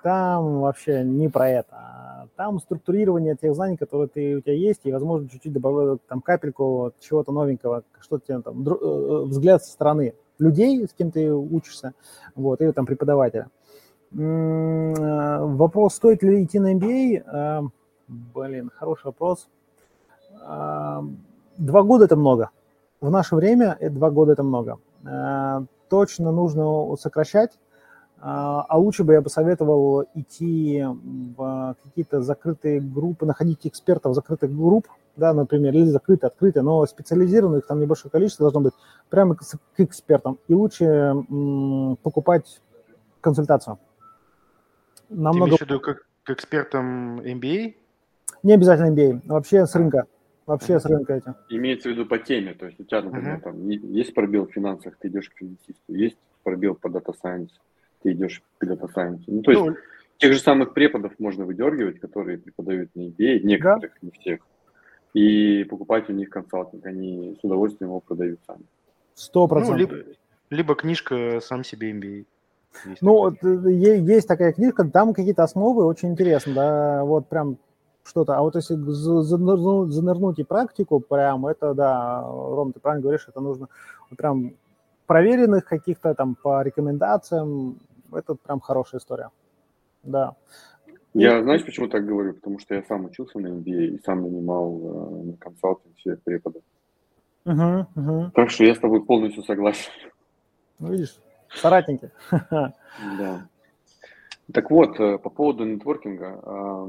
[0.02, 2.28] Там вообще не про это.
[2.36, 6.92] Там структурирование тех знаний, которые ты, у тебя есть, и, возможно, чуть-чуть добавить там капельку
[7.00, 11.92] чего-то новенького, что-то тебе там, э, э, взгляд со стороны людей, с кем ты учишься,
[12.34, 13.48] вот, и там преподавателя.
[14.16, 17.70] Э, вопрос, стоит ли идти на MBA?
[18.08, 19.48] Блин, хороший вопрос.
[20.40, 22.50] Два года– это много.
[23.00, 24.78] В наше время два года– это много.
[25.88, 27.52] Точно нужно сокращать,
[28.22, 34.88] а, лучше бы я бы советовал идти в какие-то закрытые группы, находить экспертов закрытых групп,
[35.16, 38.74] да, например, или закрытые, открытые, но специализированных, там небольшое количество должно быть,
[39.08, 39.42] прямо к,
[39.78, 40.38] экспертам.
[40.48, 41.14] И лучше
[42.02, 42.60] покупать
[43.22, 43.78] консультацию.
[45.10, 45.32] Намного...
[45.32, 47.74] Ты имеешь в виду как к экспертам MBA?
[48.42, 50.06] Не обязательно MBA, вообще с рынка.
[50.46, 51.36] Вообще с рынка этим.
[51.48, 53.42] Имеется в виду по теме, то есть у тебя, например, uh-huh.
[53.42, 57.52] там есть пробел в финансах, ты идешь к финансисту, есть пробел по data science,
[58.02, 59.24] ты идешь к data science у.
[59.28, 59.76] Ну, то есть ну,
[60.18, 63.98] тех же самых преподов можно выдергивать, которые преподают на MBA, некоторых, да.
[64.02, 64.40] не всех,
[65.14, 66.84] и покупать у них консалтинг.
[66.86, 68.64] Они с удовольствием его продают сами.
[69.14, 69.90] Сто процентов.
[69.90, 70.08] Ну, либо,
[70.50, 72.26] либо книжка «Сам себе MBA».
[72.84, 73.68] Есть ну, такая.
[73.68, 77.58] есть такая книжка, там какие-то основы очень интересно, да, вот прям
[78.04, 78.36] что-то.
[78.36, 83.40] А вот если занырнуть, занырнуть и практику, прям это, да, Ром, ты правильно говоришь, это
[83.40, 83.68] нужно
[84.16, 84.54] прям
[85.06, 87.78] проверенных каких-то там по рекомендациям
[88.12, 89.30] это прям хорошая история.
[90.02, 90.36] Да.
[91.12, 92.34] Я, знаешь, почему так говорю?
[92.34, 96.62] Потому что я сам учился на MBA и сам нанимал э, на консалтинг всех преподов.
[97.44, 98.30] Uh-huh, uh-huh.
[98.32, 99.90] Так что я с тобой полностью согласен.
[100.78, 101.16] Ну, видишь,
[101.54, 102.10] соратники.
[103.18, 103.48] Да.
[104.52, 106.88] Так вот, э, по поводу нетворкинга.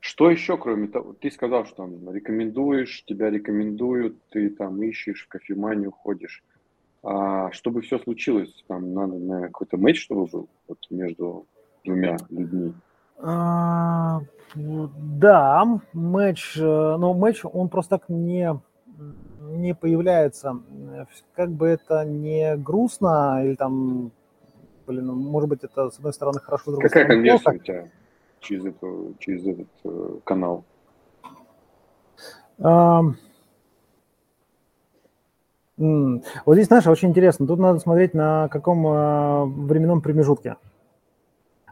[0.00, 5.28] Что еще, кроме того, ты сказал, что там рекомендуешь, тебя рекомендуют, ты там ищешь, в
[5.28, 6.42] кофеманию ходишь.
[7.02, 11.46] А чтобы все случилось, там надо, наверное, какой-то матч, чтобы был вот, между
[11.84, 12.74] двумя людьми.
[13.18, 14.20] А,
[14.54, 18.58] да, матч, э, но матч, он просто так не,
[19.40, 20.60] не появляется.
[21.34, 24.12] Как бы это не грустно или там,
[24.86, 27.56] блин, ну, может быть, это с одной стороны хорошо, с другой Какая стороны плохо.
[27.56, 27.88] у тебя
[28.40, 30.64] через, эту, через этот э, канал?
[32.58, 33.02] А,
[35.78, 37.46] вот здесь, знаешь, очень интересно.
[37.46, 40.56] Тут надо смотреть на каком э, временном промежутке.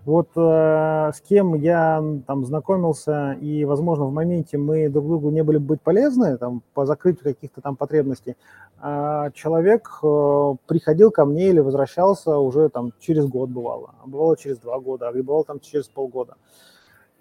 [0.08, 5.42] Вот э, с кем я там знакомился, и, возможно, в моменте мы друг другу не
[5.42, 8.34] были бы быть полезны там, по закрытию каких-то там потребностей,
[8.80, 14.34] а человек э, приходил ко мне или возвращался уже там через год бывало, а бывало
[14.38, 16.36] через два года, а бывало там через полгода.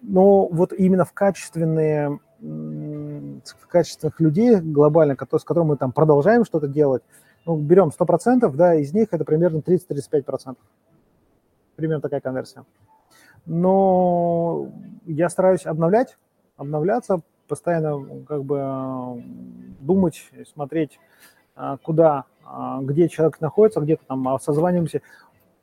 [0.01, 2.21] Но вот именно в качественные
[3.67, 7.03] качественных людей глобально, с которыми мы там продолжаем что-то делать,
[7.45, 10.55] ну, берем 100%, да, из них это примерно 30-35%.
[11.77, 12.65] Примерно такая конверсия.
[13.45, 14.69] Но
[15.05, 16.17] я стараюсь обновлять,
[16.57, 19.23] обновляться, постоянно как бы
[19.79, 20.99] думать, смотреть,
[21.55, 25.01] а, куда, а, где человек находится, где-то там созваниваемся.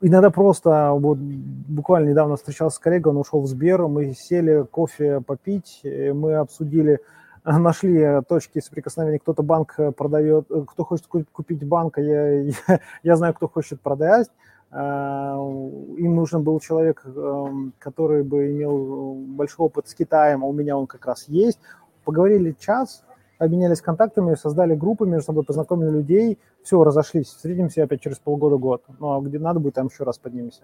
[0.01, 5.19] иногда просто, вот буквально недавно встречался с коллегой, он ушел в Сбер, мы сели кофе
[5.19, 7.01] попить, мы обсудили,
[7.43, 13.49] нашли точки соприкосновения, кто-то банк продает, кто хочет купить банк, я, я, я знаю, кто
[13.49, 14.31] хочет продать, а,
[14.71, 20.77] им нужен был человек, эм, который бы имел большой опыт с Китаем, а у меня
[20.77, 21.59] он как раз есть.
[22.03, 23.03] Поговорили час,
[23.37, 27.27] обменялись контактами, создали группы между собой, познакомили людей, все, разошлись.
[27.27, 28.83] Встретимся опять через полгода-год.
[28.99, 30.63] Ну, а где надо будет, там еще раз поднимемся.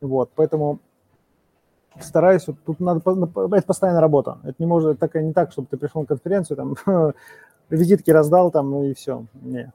[0.00, 0.78] Вот, поэтому
[2.00, 4.38] стараюсь, вот тут надо, это постоянная работа.
[4.44, 6.74] Это не может, это не так, чтобы ты пришел на конференцию, там,
[7.70, 9.26] визитки раздал, там, ну и все.
[9.34, 9.72] Не,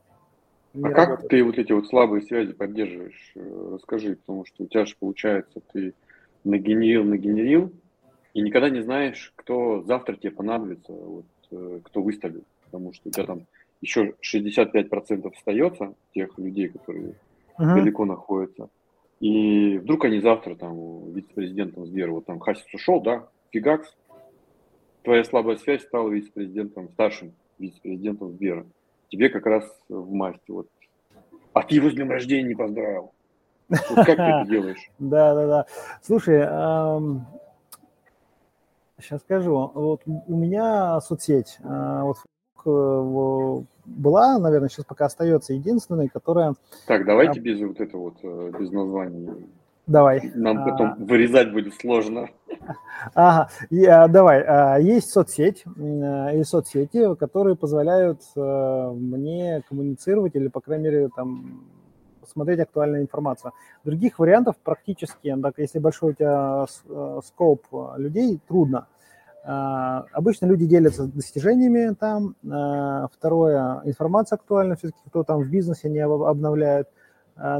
[0.79, 1.19] не а работает.
[1.19, 3.31] как ты вот эти вот слабые связи поддерживаешь?
[3.35, 5.93] Э, расскажи, потому что у тебя же получается, ты
[6.43, 7.71] нагенерил, нагенерил,
[8.33, 12.45] и никогда не знаешь, кто завтра тебе понадобится, вот, э, кто выставит.
[12.65, 13.41] Потому что у тебя там
[13.81, 17.15] еще 65% остается тех людей, которые
[17.57, 17.75] uh-huh.
[17.75, 18.69] далеко находятся.
[19.19, 23.93] И вдруг они завтра там вице-президентом Сбера, вот там Хасис ушел, да, фигакс,
[25.03, 28.65] твоя слабая связь стала вице-президентом, старшим вице-президентом Сбера
[29.09, 30.51] тебе как раз в масти.
[30.51, 30.67] Вот.
[31.53, 33.11] А ты его с днем рождения не поздравил.
[33.67, 34.89] Вот как ты это делаешь?
[34.99, 35.65] Да, да, да.
[36.01, 36.41] Слушай,
[38.99, 39.71] сейчас скажу.
[39.73, 42.17] Вот у меня соцсеть, а, вот
[42.65, 46.55] э, была, наверное, сейчас пока остается единственной, которая...
[46.85, 49.47] Так, давайте без вот этого вот, э, без названий
[49.89, 50.31] Давай.
[50.35, 50.95] Нам потом а...
[50.99, 52.29] вырезать будет сложно.
[53.15, 54.43] Ага, Я, давай.
[54.43, 61.09] А, есть соцсеть э, и соцсети, которые позволяют э, мне коммуницировать или, по крайней мере,
[61.15, 61.63] там
[62.27, 63.53] смотреть актуальную информацию.
[63.83, 67.65] Других вариантов практически, так, если большой у тебя э, скоп
[67.97, 68.87] людей, трудно.
[69.43, 72.35] А, обычно люди делятся достижениями там.
[73.11, 76.89] Второе, информация актуальна, все-таки кто там в бизнесе не обновляет.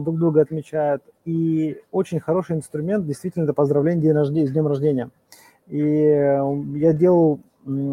[0.01, 1.01] Друг друга отмечают.
[1.29, 5.11] И очень хороший инструмент действительно это поздравление день рождения, с днем рождения.
[5.67, 7.39] И э, я делал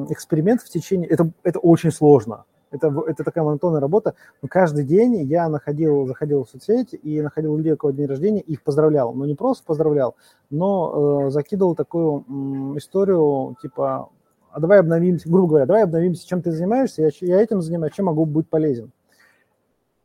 [0.09, 1.07] эксперимент в течение...
[1.07, 2.47] Это, это очень сложно.
[2.71, 4.15] Это, это такая монотонная работа.
[4.41, 8.41] Но каждый день я находил, заходил в соцсети и находил людей, у кого день рождения,
[8.41, 9.13] и их поздравлял.
[9.13, 10.17] Но не просто поздравлял,
[10.49, 14.09] но э, закидывал такую м, историю, типа,
[14.51, 18.07] а давай обновимся, грубо говоря, давай обновимся, чем ты занимаешься, я, я этим занимаюсь, чем
[18.07, 18.93] могу быть полезен.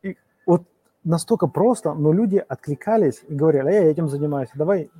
[0.02, 0.64] И вот
[1.04, 4.90] настолько просто, но люди откликались и говорили, а я этим занимаюсь, давай,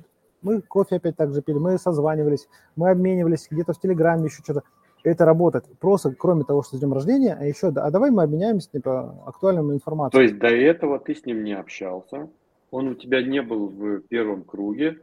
[0.41, 4.63] мы кофе опять так же пили, мы созванивались, мы обменивались где-то в Телеграме, еще что-то.
[5.03, 5.65] Это работает.
[5.79, 9.75] Просто, кроме того, что с днем рождения, а еще, а давай мы обменяемся типа, актуальной
[9.75, 10.17] информацией.
[10.17, 12.29] То есть до этого ты с ним не общался,
[12.71, 14.99] он у тебя не был в первом круге,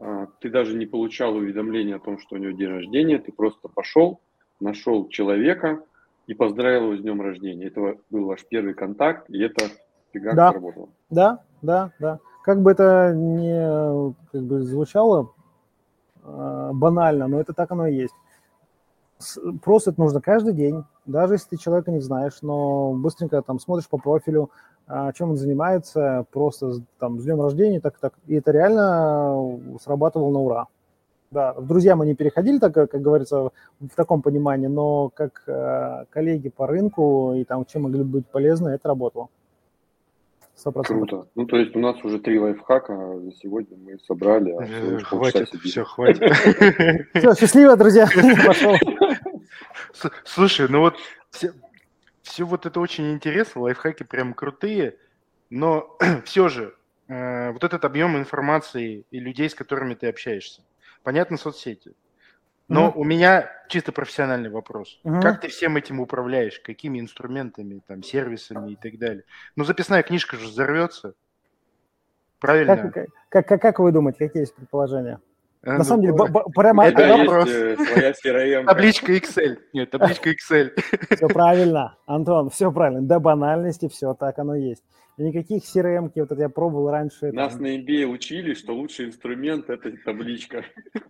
[0.00, 3.68] а, ты даже не получал уведомления о том, что у него день рождения, ты просто
[3.68, 4.20] пошел,
[4.60, 5.82] нашел человека
[6.26, 7.66] и поздравил его с днем рождения.
[7.66, 9.70] Это был ваш первый контакт, и это
[10.14, 10.52] фига да.
[10.52, 10.88] сработало.
[11.10, 12.18] Да, да, да.
[12.42, 15.32] Как бы это не как бы звучало
[16.22, 18.14] э, банально, но это так оно и есть.
[19.62, 23.88] Просто это нужно каждый день, даже если ты человека не знаешь, но быстренько там смотришь
[23.88, 24.50] по профилю,
[24.86, 28.12] а, чем он занимается, просто там с днем рождения, так так.
[28.26, 30.66] И это реально срабатывало на ура.
[31.30, 33.50] Да, в друзья мы не переходили, так как говорится,
[33.80, 38.70] в таком понимании, но как э, коллеги по рынку и там чем могли быть полезны,
[38.70, 39.28] это работало.
[40.56, 40.82] 100%.
[40.84, 41.28] Круто.
[41.34, 44.52] Ну, то есть у нас уже три лайфхака за сегодня мы собрали.
[44.52, 46.22] А э, хватит, все, хватит.
[47.14, 48.06] Все, счастливо, друзья.
[48.46, 48.76] Пошел.
[50.24, 50.96] Слушай, ну вот
[51.30, 51.52] все,
[52.22, 54.96] все вот это очень интересно, лайфхаки прям крутые,
[55.50, 56.74] но все же
[57.08, 60.62] э, вот этот объем информации и людей, с которыми ты общаешься,
[61.02, 61.92] понятно, соцсети,
[62.74, 62.92] но mm-hmm.
[62.96, 65.00] у меня чисто профессиональный вопрос.
[65.04, 65.22] Mm-hmm.
[65.22, 66.60] Как ты всем этим управляешь?
[66.60, 69.24] Какими инструментами, там, сервисами и так далее?
[69.56, 71.14] Ну, записная книжка же взорвется.
[72.40, 72.76] Правильно?
[72.76, 75.20] Как, как, как, как вы думаете, какие есть предположения?
[75.62, 76.14] А, На ну, самом деле,
[76.54, 77.48] прямо это вопрос.
[77.48, 78.64] Э.
[78.66, 79.58] Табличка Excel.
[79.72, 80.72] Нет, табличка Excel.
[81.16, 83.02] Все правильно, Антон, все правильно.
[83.02, 84.82] До банальности все так оно есть.
[85.16, 87.30] Никаких CRM, вот это я пробовал раньше.
[87.32, 87.62] Нас там...
[87.62, 90.64] на MBA учили, что лучший инструмент– это табличка.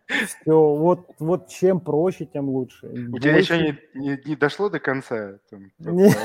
[0.06, 2.86] Все, вот, вот чем проще, тем лучше.
[2.86, 3.22] У Больше...
[3.22, 5.38] тебя еще не, не, не дошло до конца?
[5.48, 6.16] Там, нет,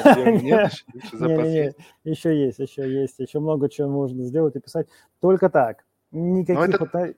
[0.42, 0.74] нет,
[1.14, 4.88] нет, еще есть, еще есть, еще много чего можно сделать и писать.
[5.22, 5.86] Только так.
[6.12, 6.76] Никаких...
[6.76, 7.14] Это...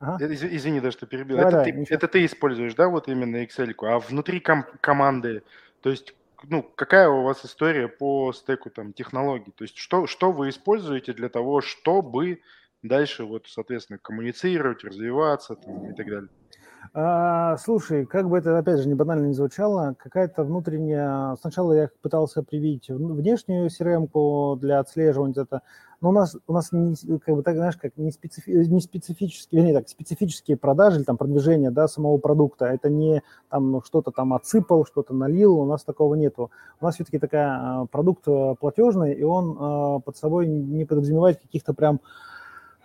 [0.00, 0.24] Ага.
[0.24, 1.36] Э, извини, да, что перебил.
[1.38, 5.42] Да, это, да, ты, это ты используешь, да, вот именно Excel, а внутри ком- команды,
[5.80, 9.52] то есть, ну, какая у вас история по стеку там технологий?
[9.52, 12.40] То есть, что, что вы используете для того, чтобы
[12.82, 16.28] дальше, вот, соответственно, коммуницировать, развиваться там, и так далее?
[16.92, 21.34] А, слушай, как бы это, опять же, не банально не звучало, какая-то внутренняя...
[21.36, 25.62] Сначала я пытался привить внешнюю crm для отслеживания это,
[26.04, 29.62] но у нас, у нас не, как бы так, знаешь, как не, специфи, не специфические,
[29.62, 32.66] вернее, так, специфические продажи или там продвижение, да, самого продукта.
[32.66, 36.50] Это не там что-то там отсыпал, что-то налил, у нас такого нету.
[36.78, 41.40] У нас все-таки такая а, продукт э, платежный, и он а, под собой не подразумевает
[41.40, 42.00] каких-то прям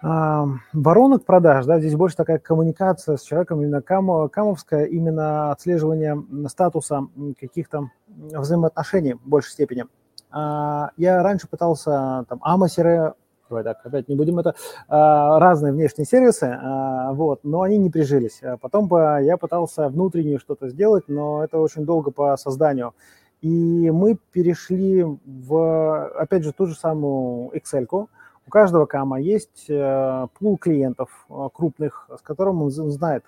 [0.01, 7.09] воронок продаж, да, здесь больше такая коммуникация с человеком, именно кам, камовская, именно отслеживание статуса
[7.37, 9.87] каких-то взаимоотношений в большей степени.
[10.31, 13.13] А, я раньше пытался там Амасеры,
[13.49, 14.55] давай так, опять не будем это,
[14.87, 18.41] а, разные внешние сервисы, а, вот, но они не прижились.
[18.61, 18.89] Потом
[19.21, 22.93] я пытался внутреннее что-то сделать, но это очень долго по созданию.
[23.41, 28.09] И мы перешли в, опять же, ту же самую Excel-ку,
[28.49, 33.23] у каждого кама есть э, пул клиентов э, крупных, с которым он знает,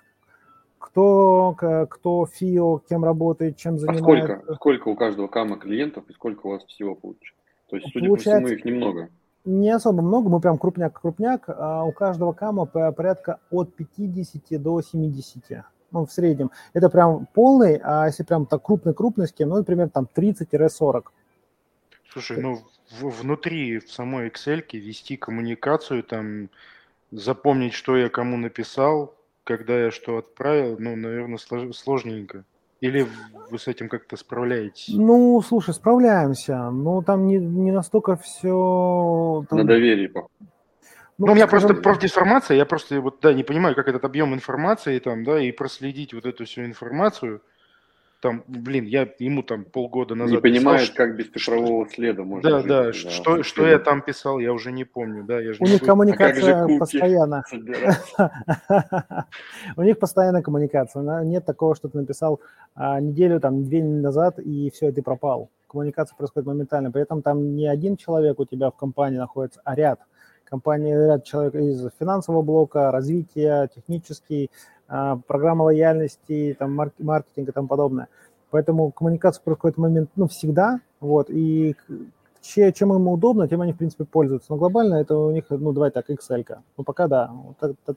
[0.82, 1.56] кто,
[1.88, 4.04] кто ФИО, кем работает, чем занимается.
[4.04, 7.40] А сколько, сколько у каждого кама клиентов и сколько у вас всего получится?
[7.70, 9.08] То есть, судя Получается, по всему, их немного.
[9.44, 15.64] Не особо много, мы прям крупняк-крупняк, а у каждого кама порядка от 50 до 70
[15.92, 16.50] ну, в среднем.
[16.72, 21.04] Это прям полный, а если прям так крупный-крупный с кем, ну, например, там 30-40.
[22.08, 22.58] Слушай, ну
[22.90, 26.50] в, внутри в самой Excel вести коммуникацию, там
[27.10, 29.14] запомнить, что я кому написал,
[29.44, 32.44] когда я что отправил, ну, наверное, слож, сложненько.
[32.80, 33.06] Или
[33.50, 34.88] вы с этим как-то справляетесь?
[34.88, 36.70] Ну, слушай, справляемся.
[36.70, 39.44] Но там не, не настолько все...
[39.48, 39.60] Там...
[39.60, 40.28] На доверии, по
[41.18, 41.68] ну, ну, у меня скажем...
[41.68, 45.52] просто профдеформация, я просто вот, да, не понимаю, как этот объем информации там, да, и
[45.52, 47.42] проследить вот эту всю информацию–
[48.22, 52.48] там, блин, я ему там полгода назад Не понимает, писал, как без цифрового следа можно
[52.48, 55.40] Да, жить, да, да, что, что я там писал, я уже не помню, да.
[55.40, 57.42] Я же У них коммуникация а постоянно.
[59.76, 62.40] У них постоянная коммуникация, нет такого, что ты написал
[62.76, 65.50] а, неделю, там, две недели назад, и все, и ты пропал.
[65.68, 69.74] Коммуникация происходит моментально, при этом там не один человек у тебя в компании находится, а
[69.74, 69.98] ряд
[70.44, 74.50] компании, ряд человек из финансового блока, развития, технический,
[75.26, 78.08] программа лояльности, там, маркетинг и тому подобное.
[78.50, 81.74] Поэтому коммуникация происходит в момент, ну, всегда, вот, и
[82.42, 84.52] чем им удобно, тем они, в принципе, пользуются.
[84.52, 86.44] Но глобально это у них, ну, давай так, Excel.
[86.44, 86.58] -ка.
[86.76, 87.30] Ну, пока да.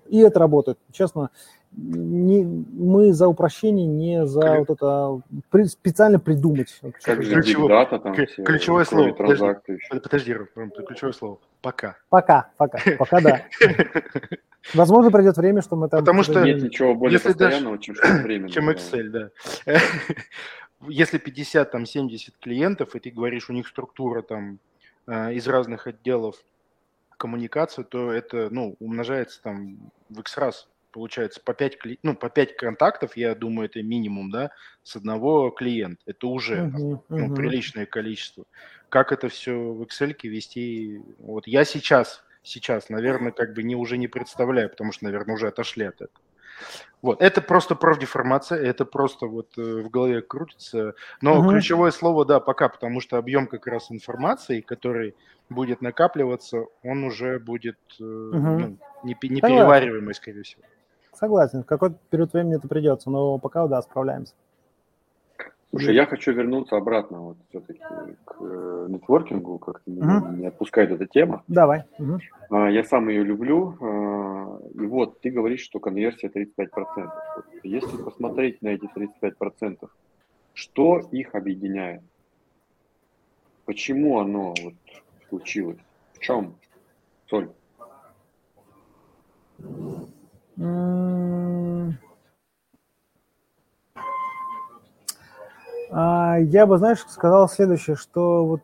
[0.08, 0.78] И это работает.
[0.92, 1.32] Честно,
[1.72, 4.60] не, мы за упрощение, не за Ключ...
[4.60, 6.80] вот это специально придумать.
[7.04, 7.68] Как же Ключево...
[7.68, 9.14] дата, там все, ключевое слово.
[9.14, 9.46] Подожди,
[10.04, 10.36] подожди,
[10.88, 11.38] ключевое слово.
[11.62, 11.98] Пока.
[12.10, 13.42] Пока, пока, пока да.
[14.74, 16.00] Возможно, придет время, что мы там...
[16.00, 18.50] Потому что нет ничего более если постоянного, чем что время.
[18.50, 19.30] Чем Excel, да.
[20.88, 24.60] Если 50, там, 70 клиентов, и ты говоришь, у них структура там
[25.08, 26.36] э, из разных отделов
[27.18, 32.56] коммуникации, то это, ну, умножается там в X раз получается по 5, ну, по 5
[32.56, 34.52] контактов, я думаю, это минимум, да,
[34.82, 36.02] с одного клиента.
[36.06, 37.36] Это уже uh-huh, ну, uh-huh.
[37.36, 38.46] приличное количество.
[38.88, 41.02] Как это все в Excel вести?
[41.18, 45.48] Вот я сейчас сейчас, наверное, как бы не, уже не представляю, потому что, наверное, уже
[45.48, 46.22] отошли от этого.
[47.02, 50.96] Вот, это просто профдеформация, это просто вот э, в голове крутится.
[51.22, 51.50] Но угу.
[51.50, 55.16] ключевое слово, да, пока, потому что объем как раз информации, который
[55.50, 58.06] будет накапливаться, он уже будет угу.
[58.06, 60.64] ну, не, не перевариваемый, скорее всего.
[61.14, 64.34] Согласен, в какой-то период времени это придется, но пока, да, справляемся.
[65.72, 67.82] Слушай, я хочу вернуться обратно вот все-таки
[68.24, 70.36] к э, нетворкингу, как-то угу.
[70.38, 71.44] не отпускает эта тема.
[71.48, 71.84] Давай.
[72.00, 72.20] Угу.
[72.70, 73.76] Я сам ее люблю.
[73.82, 77.10] А, и вот ты говоришь, что конверсия 35%.
[77.64, 79.90] Если посмотреть на эти 35%,
[80.54, 82.02] что их объединяет?
[83.66, 84.76] Почему оно вот
[85.28, 85.80] случилось?
[86.14, 86.56] В чем
[87.28, 87.50] соль?
[95.98, 98.62] Я бы, знаешь, сказал следующее, что вот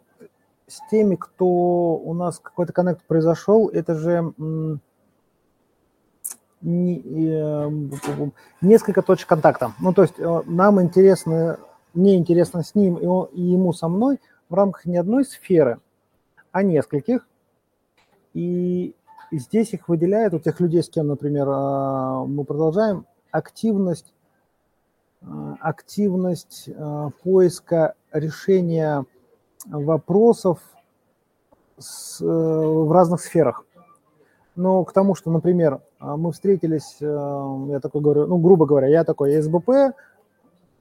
[0.67, 4.77] с теми, кто у нас какой-то коннект произошел, это же э,
[8.61, 9.73] несколько точек контакта.
[9.79, 11.59] Ну, то есть э, нам интересно,
[11.93, 14.19] мне интересно с ним и, он, и ему со мной
[14.49, 15.79] в рамках не одной сферы,
[16.51, 17.27] а нескольких.
[18.33, 18.95] И
[19.31, 24.13] здесь их выделяют, у тех людей, с кем, например, э, мы продолжаем, активность
[25.59, 29.05] активность э, поиска решения
[29.65, 30.59] вопросов
[31.77, 33.65] с, э, в разных сферах.
[34.55, 39.31] Но к тому, что, например, мы встретились, я такой говорю, ну, грубо говоря, я такой,
[39.31, 39.95] я СБП,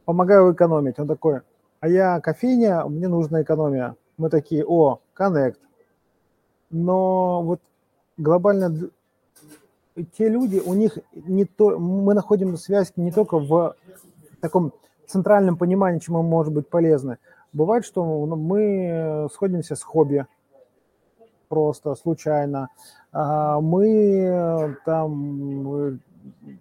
[0.04, 0.98] помогаю экономить.
[0.98, 1.42] Он такой,
[1.78, 3.94] а я кофейня, мне нужна экономия.
[4.16, 5.60] Мы такие, о, коннект.
[6.70, 7.60] Но вот
[8.16, 8.90] глобально
[10.16, 13.76] те люди, у них не то, мы находим связь не только в
[14.40, 14.72] таком
[15.06, 17.18] центральном понимании, чем мы может быть полезны.
[17.52, 20.26] Бывает, что ну, мы сходимся с хобби
[21.48, 22.68] просто случайно.
[23.12, 26.00] Мы там,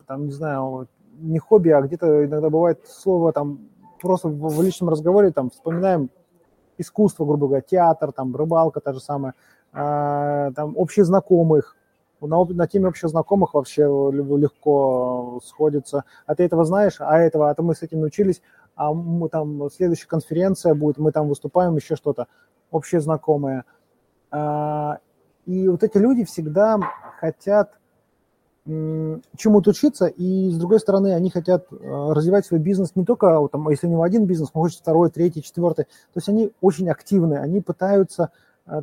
[0.08, 0.88] там не знаю,
[1.20, 3.60] не хобби, а где-то иногда бывает слово там
[4.02, 6.10] просто в личном разговоре там вспоминаем
[6.78, 9.34] искусство, грубо говоря, театр, там рыбалка та же самая,
[9.72, 11.76] там общие знакомых,
[12.22, 16.04] на, на теме общих знакомых вообще легко сходится.
[16.26, 18.42] А ты этого знаешь, а этого, а то мы с этим научились,
[18.76, 22.28] а мы там, следующая конференция будет, мы там выступаем, еще что-то,
[22.72, 23.64] общие знакомые.
[24.32, 25.00] А,
[25.46, 26.80] и вот эти люди всегда
[27.20, 27.74] хотят
[28.66, 33.68] чему-то учиться, и с другой стороны, они хотят э, развивать свой бизнес не только, там,
[33.70, 35.86] если у него один бизнес, но хочет второй, третий, четвертый.
[35.86, 38.30] То есть они очень активны, они пытаются а,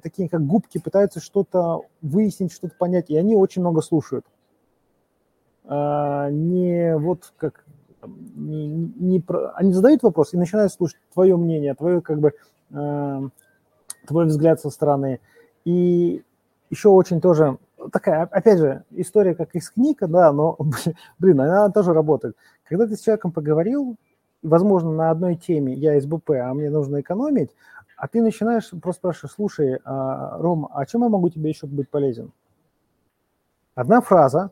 [0.03, 4.27] такие как губки, пытаются что-то выяснить, что-то понять, и они очень много слушают.
[5.65, 7.65] А, не вот как
[8.07, 12.33] не, не про, они задают вопрос и начинают слушать твое мнение, твое как бы
[12.71, 13.29] э,
[14.07, 15.21] твой взгляд со стороны.
[15.65, 16.23] И
[16.71, 17.59] еще очень тоже
[17.93, 20.57] такая, опять же, история как из книг, да, но,
[21.19, 22.37] блин, она тоже работает.
[22.65, 23.97] Когда ты с человеком поговорил,
[24.43, 27.51] возможно, на одной теме, я СБП, а мне нужно экономить,
[27.97, 31.89] а ты начинаешь просто спрашивать, слушай, а, Ром, а чем я могу тебе еще быть
[31.89, 32.33] полезен?
[33.75, 34.51] Одна фраза,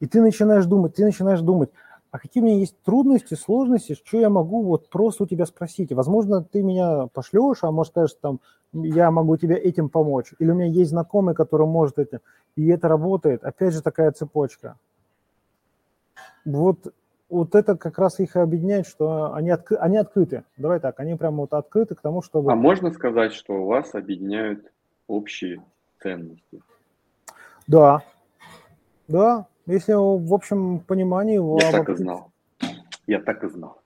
[0.00, 1.70] и ты начинаешь думать, ты начинаешь думать,
[2.10, 5.92] а какие у меня есть трудности, сложности, что я могу вот просто у тебя спросить.
[5.92, 8.38] Возможно, ты меня пошлешь, а может скажешь, там,
[8.72, 10.32] я могу тебе этим помочь.
[10.38, 12.20] Или у меня есть знакомый, который может этим.
[12.54, 13.42] И это работает.
[13.42, 14.78] Опять же, такая цепочка.
[16.44, 16.94] Вот
[17.34, 19.72] вот это как раз их объединяет, что они, отк...
[19.78, 20.44] они открыты.
[20.56, 22.52] Давай так, они прямо вот открыты к тому, чтобы...
[22.52, 24.70] А можно сказать, что у вас объединяют
[25.08, 25.60] общие
[26.00, 26.62] ценности?
[27.66, 28.02] Да,
[29.08, 31.40] да, если в общем понимании...
[31.60, 32.30] Я так и знал.
[33.06, 33.82] Я так и знал.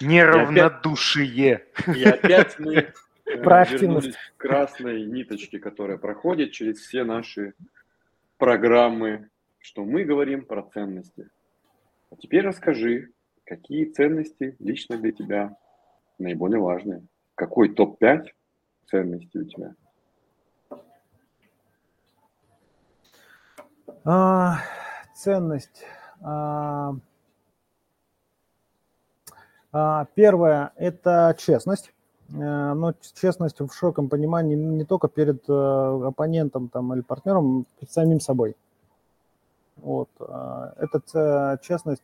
[0.00, 1.66] Неравнодушие.
[1.94, 2.92] И опять мы э,
[3.26, 7.52] вернулись к красной ниточке, которая проходит через все наши
[8.38, 9.28] программы,
[9.58, 11.28] что мы говорим про ценности.
[12.10, 13.12] А теперь расскажи,
[13.44, 15.56] какие ценности лично для тебя
[16.18, 17.06] наиболее важные?
[17.34, 18.26] Какой топ-5
[18.86, 19.74] ценностей у тебя?
[24.04, 24.58] А,
[25.14, 25.84] ценность.
[26.20, 26.94] А,
[29.72, 31.92] а, первое– это честность.
[32.32, 37.90] Э, но честность в широком понимании не только перед э, оппонентом там, или партнером, перед
[37.90, 38.56] самим собой.
[39.82, 40.08] Вот.
[40.20, 42.02] А, это честность,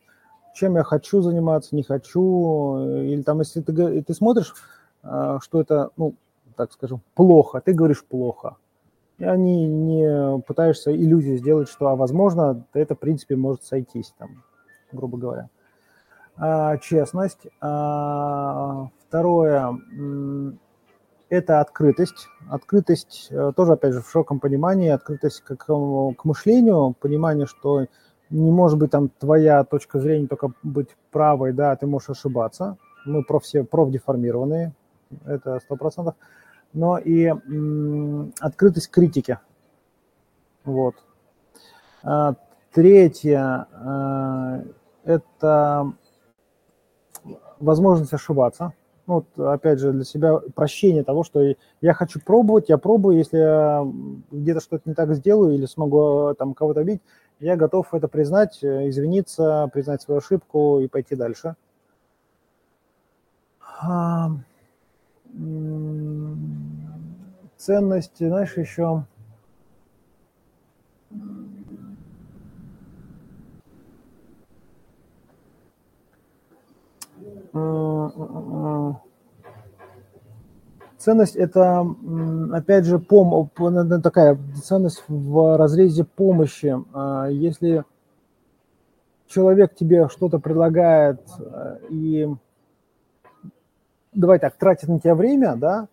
[0.54, 2.78] чем я хочу заниматься, не хочу.
[3.02, 4.54] Или там, если ты, ты смотришь,
[5.02, 6.14] а, что это, ну,
[6.56, 8.56] так скажем, плохо, ты говоришь плохо.
[9.18, 14.42] И они не пытаешься иллюзии сделать, что, а возможно, это, в принципе, может сойтись, там,
[14.92, 15.48] грубо говоря.
[16.36, 17.46] А, честность.
[17.60, 19.78] А, второе,
[21.28, 22.28] это открытость.
[22.48, 27.86] Открытость э, тоже, опять же, в широком понимании, открытость к, к мышлению, понимание, что
[28.30, 32.76] не может быть там твоя точка зрения только быть правой, да, ты можешь ошибаться.
[33.04, 34.72] Мы про все профдеформированные,
[35.24, 36.14] это сто процентов.
[36.72, 39.38] Но и м, открытость критики.
[40.64, 40.96] Вот.
[42.02, 42.34] А,
[42.72, 44.62] третье а,
[45.04, 45.92] это
[47.58, 48.74] возможность ошибаться
[49.06, 53.38] ну, вот, опять же, для себя прощение того, что я хочу пробовать, я пробую, если
[53.38, 53.86] я
[54.30, 57.02] где-то что-то не так сделаю или смогу там кого-то обидеть,
[57.38, 61.54] я готов это признать, э, извиниться, признать свою ошибку и пойти дальше.
[67.58, 69.04] Ценность, знаешь, еще
[80.98, 81.86] Ценность– это,
[82.52, 83.50] опять же, пом
[84.02, 86.76] такая ценность в разрезе помощи.
[86.92, 87.84] А, если
[89.28, 92.28] человек тебе что-то предлагает э, и,
[94.12, 95.88] давай так, тратит на тебя время, да,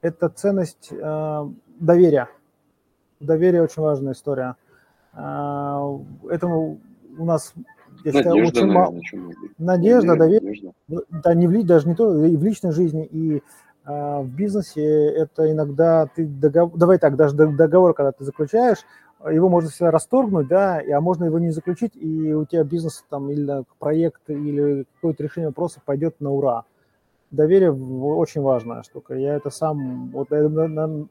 [0.00, 1.48] это ценность э,
[1.78, 2.28] доверия.
[3.20, 4.56] Доверие очень важная история.
[5.12, 5.84] А,
[6.30, 6.80] этому
[7.18, 7.52] у нас
[8.04, 9.00] я Надежда, считаю, очень мало.
[9.58, 10.72] Надежда, доверие.
[10.88, 13.42] Да, не в, даже не то, и в личной жизни, и
[13.84, 18.78] а, в бизнесе это иногда ты договор, давай так, даже договор, когда ты заключаешь,
[19.26, 23.30] его можно всегда расторгнуть, да, а можно его не заключить, и у тебя бизнес там
[23.30, 26.64] или проект, или какое-то решение вопроса пойдет на ура.
[27.30, 29.14] Доверие очень важная штука.
[29.14, 31.06] Я это сам вот на, на,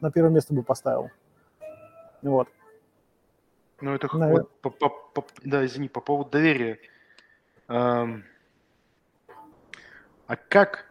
[0.00, 1.10] на первое место бы поставил.
[2.22, 2.48] Вот.
[3.80, 6.78] Ну, это вот, по, по, по, да, извини, по поводу доверия.
[7.68, 8.06] А,
[10.26, 10.86] а как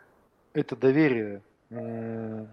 [0.53, 2.45] это доверие э,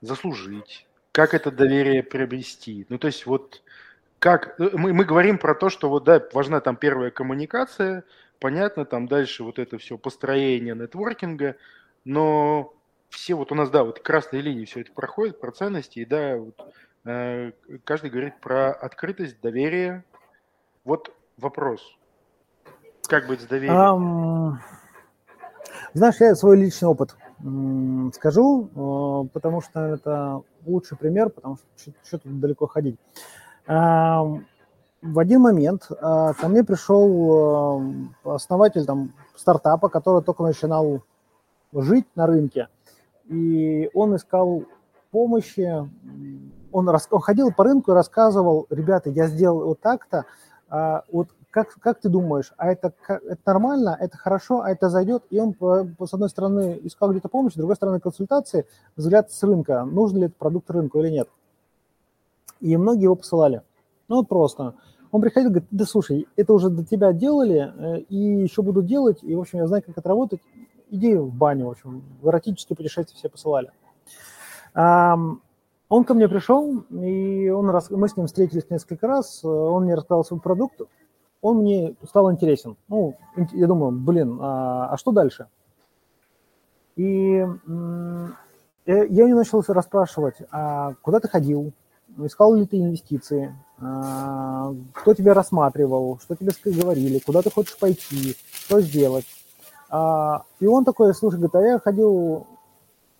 [0.00, 0.86] заслужить?
[1.12, 2.86] Как это доверие приобрести?
[2.88, 3.62] Ну, то есть вот
[4.18, 8.04] как э, мы, мы говорим про то, что вот да, важна там первая коммуникация,
[8.38, 11.56] понятно, там дальше вот это все построение нетворкинга,
[12.04, 12.74] но
[13.10, 16.36] все вот у нас, да, вот красные линии все это проходит, про ценности, и да,
[16.36, 16.54] вот,
[17.04, 17.52] э,
[17.84, 20.04] каждый говорит про открытость, доверие.
[20.84, 21.96] Вот вопрос.
[23.06, 23.76] Как быть с доверием?
[23.76, 24.58] Um,
[25.94, 27.16] знаешь, я свой личный опыт
[28.14, 32.98] скажу, э, потому что это лучший пример, потому что что тут далеко ходить.
[35.02, 35.94] В один момент э,
[36.38, 37.78] ко мне пришел
[38.22, 41.02] э, основатель там, стартапа, который только начинал
[41.72, 42.68] жить на рынке,
[43.26, 44.64] и он искал
[45.10, 45.88] помощи,
[46.70, 47.08] он, рас...
[47.10, 50.26] он ходил по рынку и рассказывал, ребята, я сделал вот так-то,
[50.68, 55.24] а, вот как, как ты думаешь, а это, это нормально, это хорошо, а это зайдет?
[55.30, 55.54] И он,
[55.98, 60.24] с одной стороны, искал где-то помощь, с другой стороны, консультации, взгляд с рынка, нужен ли
[60.26, 61.28] этот продукт рынку или нет.
[62.60, 63.62] И многие его посылали.
[64.08, 64.74] Ну, вот просто.
[65.10, 69.18] Он приходил, говорит, да слушай, это уже до тебя делали, э, и еще буду делать,
[69.22, 70.40] и, в общем, я знаю, как это работать,
[70.88, 73.72] иди в баню, в общем, в эротические путешествия все посылали.
[74.74, 80.24] Он ко мне пришел, и он, мы с ним встретились несколько раз, он мне рассказал
[80.24, 80.80] свой продукт,
[81.42, 82.76] он мне стал интересен.
[82.88, 83.16] Ну,
[83.52, 85.46] я думаю, блин, а, а что дальше?
[86.96, 87.46] И
[88.86, 91.72] я, я не начал расспрашивать, а куда ты ходил,
[92.18, 98.36] искал ли ты инвестиции, а, кто тебя рассматривал, что тебе говорили, куда ты хочешь пойти,
[98.52, 99.26] что сделать.
[99.88, 102.46] А, и он такой, слушай, говорит, а я ходил,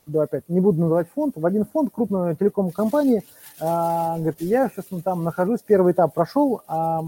[0.06, 3.24] да, опять, не буду называть фонд, в один фонд крупной телеком-компании,
[3.60, 7.02] а, говорит, я сейчас там нахожусь, первый этап прошел, а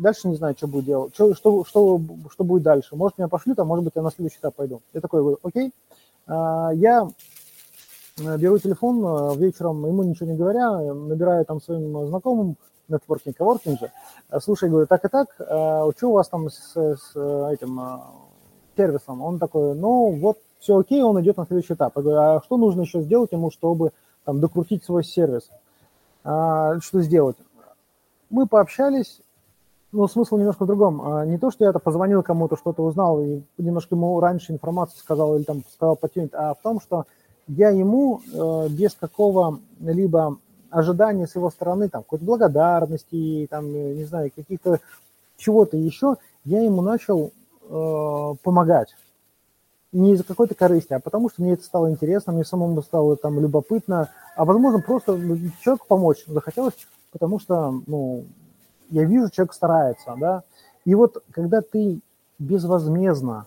[0.00, 2.96] дальше не знаю, что буду делать, что, что, что, что будет дальше.
[2.96, 4.82] Может, меня пошлют, а может быть, я на следующий этап пойду.
[4.92, 5.72] Я такой говорю, окей.
[6.26, 7.08] А, я
[8.18, 12.56] э, беру телефон э, вечером, ему ничего не говоря, набираю там своим знакомым,
[12.88, 13.92] нетворкинг, коворкинг же,
[14.30, 17.10] э, слушай, говорю, так и так, что у вас там с, с
[17.52, 17.80] этим
[18.76, 19.22] сервисом?
[19.22, 21.96] Он такой, ну, вот все окей, он идет на следующий этап.
[21.96, 23.92] Я говорю, а что нужно еще сделать ему, чтобы
[24.24, 25.48] там докрутить свой сервис?
[26.24, 27.36] А, что сделать?
[28.30, 29.20] Мы пообщались,
[29.92, 31.00] ну, смысл немножко в другом.
[31.02, 34.98] А, не то, что я это позвонил кому-то, что-то узнал и немножко ему раньше информацию
[34.98, 37.04] сказал или там сказал потюнить, а в том, что
[37.48, 40.38] я ему э, без какого-либо
[40.70, 44.80] ожидания с его стороны, там, какой-то благодарности, там, не знаю, каких-то
[45.36, 47.30] чего-то еще, я ему начал
[47.62, 48.94] э, помогать.
[49.92, 53.40] Не из-за какой-то корысти, а потому что мне это стало интересно, мне самому стало там
[53.40, 55.16] любопытно, а возможно просто
[55.62, 56.74] человеку помочь захотелось,
[57.12, 58.24] потому что, ну,
[58.90, 60.42] я вижу, человек старается, да,
[60.84, 62.00] и вот когда ты
[62.38, 63.46] безвозмездно,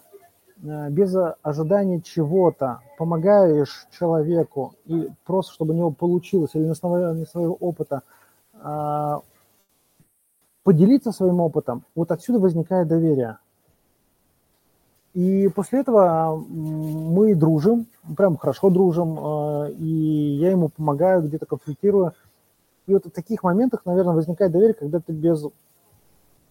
[0.63, 7.25] э, без ожидания чего-то помогаешь человеку и просто, чтобы у него получилось, или на основании
[7.25, 8.01] своего опыта
[8.61, 9.21] а,
[10.63, 13.37] поделиться своим опытом, вот отсюда возникает доверие.
[15.13, 22.13] И после этого мы дружим, прям хорошо дружим, э, и я ему помогаю, где-то консультирую,
[22.89, 25.45] и вот в таких моментах, наверное, возникает доверие, когда ты без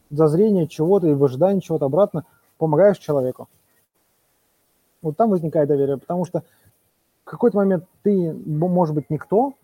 [0.09, 2.25] зазрения чего-то и в ожидании чего-то обратно
[2.59, 3.49] помогаешь человеку.
[5.03, 6.45] Вот там возникает доверие, потому что
[7.25, 9.55] в какой-то момент ты, может быть, никто,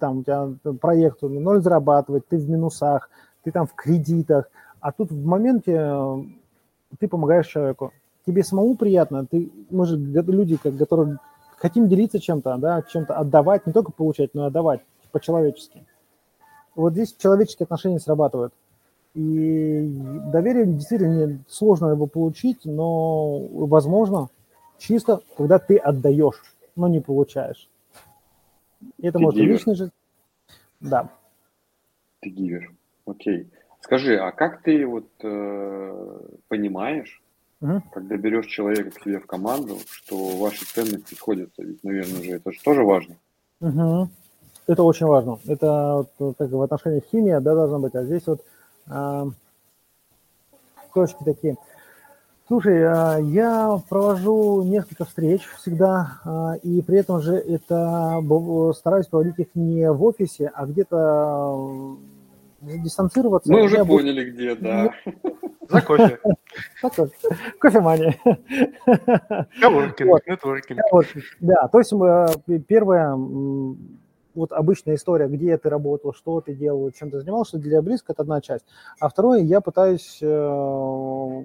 [0.00, 0.48] там у тебя
[0.80, 3.10] проект ноль зарабатывать, ты в минусах,
[3.42, 4.48] ты там в кредитах,
[4.80, 6.16] а тут в моменте э,
[6.98, 7.92] ты помогаешь человеку.
[8.26, 11.18] Тебе самому приятно, ты, мы же люди, которые
[11.58, 14.80] хотим делиться чем-то, да, чем-то отдавать, не только получать, но и отдавать
[15.14, 15.86] по-человечески.
[16.74, 18.52] Вот здесь человеческие отношения срабатывают.
[19.14, 19.88] И
[20.32, 24.28] доверие действительно сложно его получить, но возможно
[24.78, 26.42] чисто, когда ты отдаешь,
[26.74, 27.68] но не получаешь.
[29.00, 29.52] Это ты может гивер.
[29.52, 29.90] личный же.
[30.80, 31.10] Да.
[32.20, 32.72] Ты гивер.
[33.06, 33.48] Окей.
[33.80, 37.22] Скажи, а как ты вот э, понимаешь,
[37.60, 37.82] угу.
[37.92, 41.62] когда берешь человека к себе в команду, что ваши ценности сходятся?
[41.62, 43.14] Ведь, наверное, же это же тоже важно.
[43.60, 44.08] Угу.
[44.66, 45.38] Это очень важно.
[45.46, 47.94] Это вот, как в отношении химии, да, должна быть.
[47.94, 48.40] А здесь вот
[48.88, 49.24] э,
[50.94, 51.56] точки такие.
[52.46, 58.22] Слушай, э, я провожу несколько встреч всегда, э, и при этом же это
[58.74, 61.96] стараюсь проводить их не в офисе, а где-то
[62.62, 63.52] дистанцироваться.
[63.52, 64.34] Мы уже поняли, буду...
[64.34, 64.90] где, да.
[65.68, 66.18] За кофе.
[67.58, 68.16] Кофемания.
[69.60, 70.80] Коворкинг, нетворкинг.
[71.40, 71.92] Да, то есть
[72.66, 73.16] первое,
[74.34, 78.22] вот обычная история, где ты работал, что ты делал, чем ты занимался, для близко, это
[78.22, 78.64] одна часть.
[79.00, 81.44] А второе, я пытаюсь э,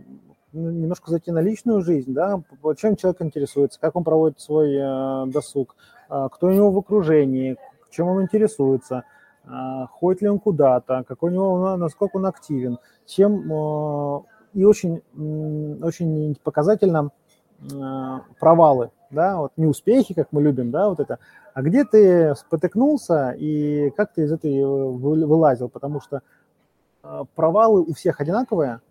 [0.51, 2.41] ну, немножко зайти на личную жизнь, да,
[2.77, 5.75] чем человек интересуется, как он проводит свой э, досуг,
[6.09, 7.57] э, кто у него в окружении,
[7.91, 9.03] чем он интересуется,
[9.45, 9.49] э,
[9.91, 14.21] ходит ли он куда-то, какой у него, насколько он активен, чем э,
[14.53, 15.03] и очень,
[15.83, 17.11] очень показательно
[18.39, 21.19] провалы, да, вот не успехи, как мы любим, да, вот это,
[21.53, 26.21] а где ты спотыкнулся и как ты из этой вылазил, потому что
[27.03, 28.81] э, провалы у всех одинаковые,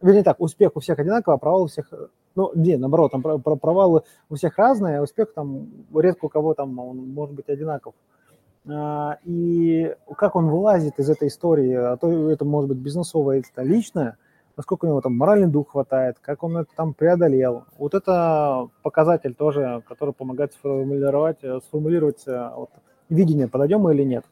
[0.00, 1.92] вернее так, успех у всех одинаковый, а провал у всех,
[2.34, 6.78] ну, не, наоборот, там провалы у всех разные, а успех там редко у кого там
[6.78, 7.94] он может быть одинаков.
[8.70, 13.62] А, и как он вылазит из этой истории, а то это может быть бизнесовое, это
[13.62, 14.16] личное–
[14.58, 17.64] насколько у него там моральный дух хватает, как он это там преодолел.
[17.78, 22.70] Вот это показатель тоже, который помогает сформулировать, э, сформулировать э, вот,
[23.08, 24.24] видение, подойдем мы или нет.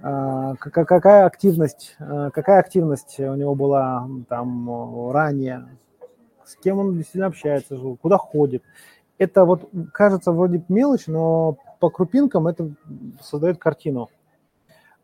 [0.00, 5.68] А, какая активность, э, какая активность у него была там ранее,
[6.46, 8.62] с кем он действительно общается, куда ходит.
[9.18, 12.70] Это вот кажется вроде мелочь, но по крупинкам это
[13.20, 14.08] создает картину.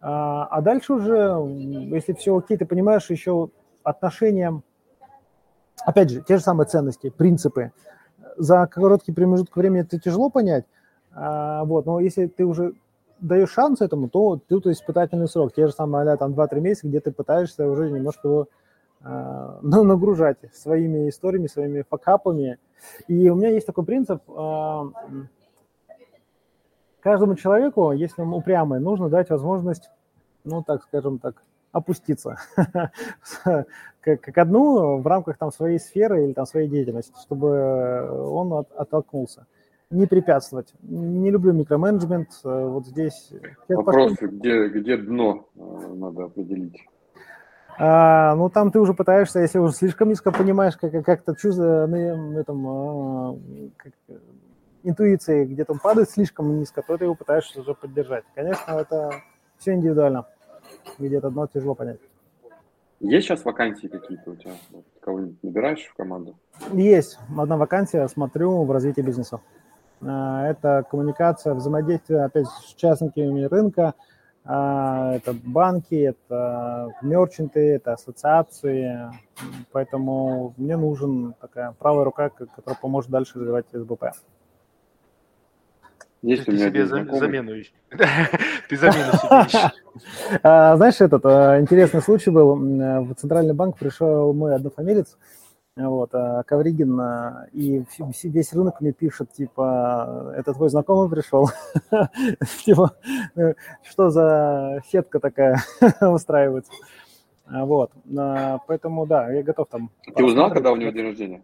[0.01, 1.37] А, а дальше уже,
[1.95, 3.51] если все окей, ты понимаешь еще
[3.83, 4.63] отношениям,
[5.85, 7.73] опять же, те же самые ценности, принципы.
[8.37, 10.65] За короткий промежуток времени это тяжело понять,
[11.13, 12.75] а, вот, но если ты уже
[13.21, 15.53] даешь шанс этому, то тут испытательный срок.
[15.55, 18.49] Те же самые, а там 2-3 месяца, где ты пытаешься уже немножко его
[19.03, 22.59] э, нагружать своими историями, своими факапами.
[23.09, 24.83] И у меня есть такой принцип, э,
[27.01, 29.91] каждому человеку, если он упрямый, нужно дать возможность,
[30.45, 31.43] ну, так скажем так,
[31.73, 32.37] опуститься
[34.01, 39.47] как одну в рамках там своей сферы или там своей деятельности, чтобы он от, оттолкнулся.
[39.91, 40.73] Не препятствовать.
[40.83, 42.29] Не люблю микроменеджмент.
[42.45, 43.33] Э, вот здесь...
[43.69, 45.61] Вопрос, где, где дно э,
[45.95, 46.77] надо определить?
[47.77, 52.39] А, ну, там ты уже пытаешься, если уже слишком низко понимаешь, как, как-то чувство на
[52.39, 53.39] этом, а,
[53.79, 53.93] как,
[54.85, 58.25] интуиции где-то падает слишком низко, то ты его пытаешься уже поддержать.
[58.35, 59.11] Конечно, это
[59.59, 60.27] все индивидуально
[60.99, 62.01] где-то одно тяжело понять.
[63.01, 64.53] Есть сейчас вакансии какие-то у тебя?
[65.01, 66.37] Кого-нибудь набираешь в команду?
[66.73, 67.19] Есть.
[67.37, 69.41] Одна вакансия, смотрю, в развитии бизнеса.
[70.03, 73.95] А, это коммуникация, взаимодействие, опять с участниками рынка,
[74.45, 79.11] а, это банки, это мерчанты, это ассоциации.
[79.73, 84.13] Поэтому мне нужен такая правая рука, которая поможет дальше развивать СБП.
[86.23, 87.73] Есть ты себе замену ищешь.
[88.69, 89.73] Ты замену себе ищешь.
[90.43, 92.55] А, знаешь, этот а, интересный случай был.
[92.55, 95.19] В Центральный банк пришел мой однофамилец,
[95.77, 97.01] вот, а, Ковригин,
[97.53, 97.85] и
[98.23, 101.51] весь рынок мне пишет, типа, это твой знакомый пришел?
[102.65, 102.95] Типа,
[103.83, 105.61] что за сетка такая
[106.01, 106.73] устраивается?
[107.47, 107.91] Вот,
[108.67, 109.91] поэтому, да, я готов там.
[110.15, 111.43] Ты узнал, когда у него день рождения?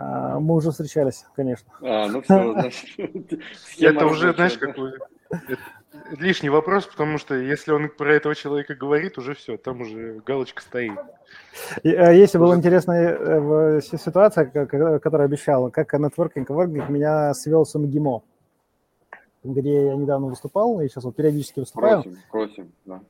[0.00, 1.70] А, мы уже встречались, конечно.
[1.82, 2.88] А, ну все, значит.
[3.78, 4.92] Это уже, знаешь, какой
[6.12, 10.62] лишний вопрос, потому что если он про этого человека говорит, уже все, там уже галочка
[10.62, 10.98] стоит.
[11.84, 18.22] А, если была интересная э, ситуация, которую обещал, как нетворкинг, воркинг меня свел с МГИМО,
[19.44, 22.02] где я недавно выступал, и сейчас вот периодически выступаю.
[22.02, 23.00] Просим, просим, да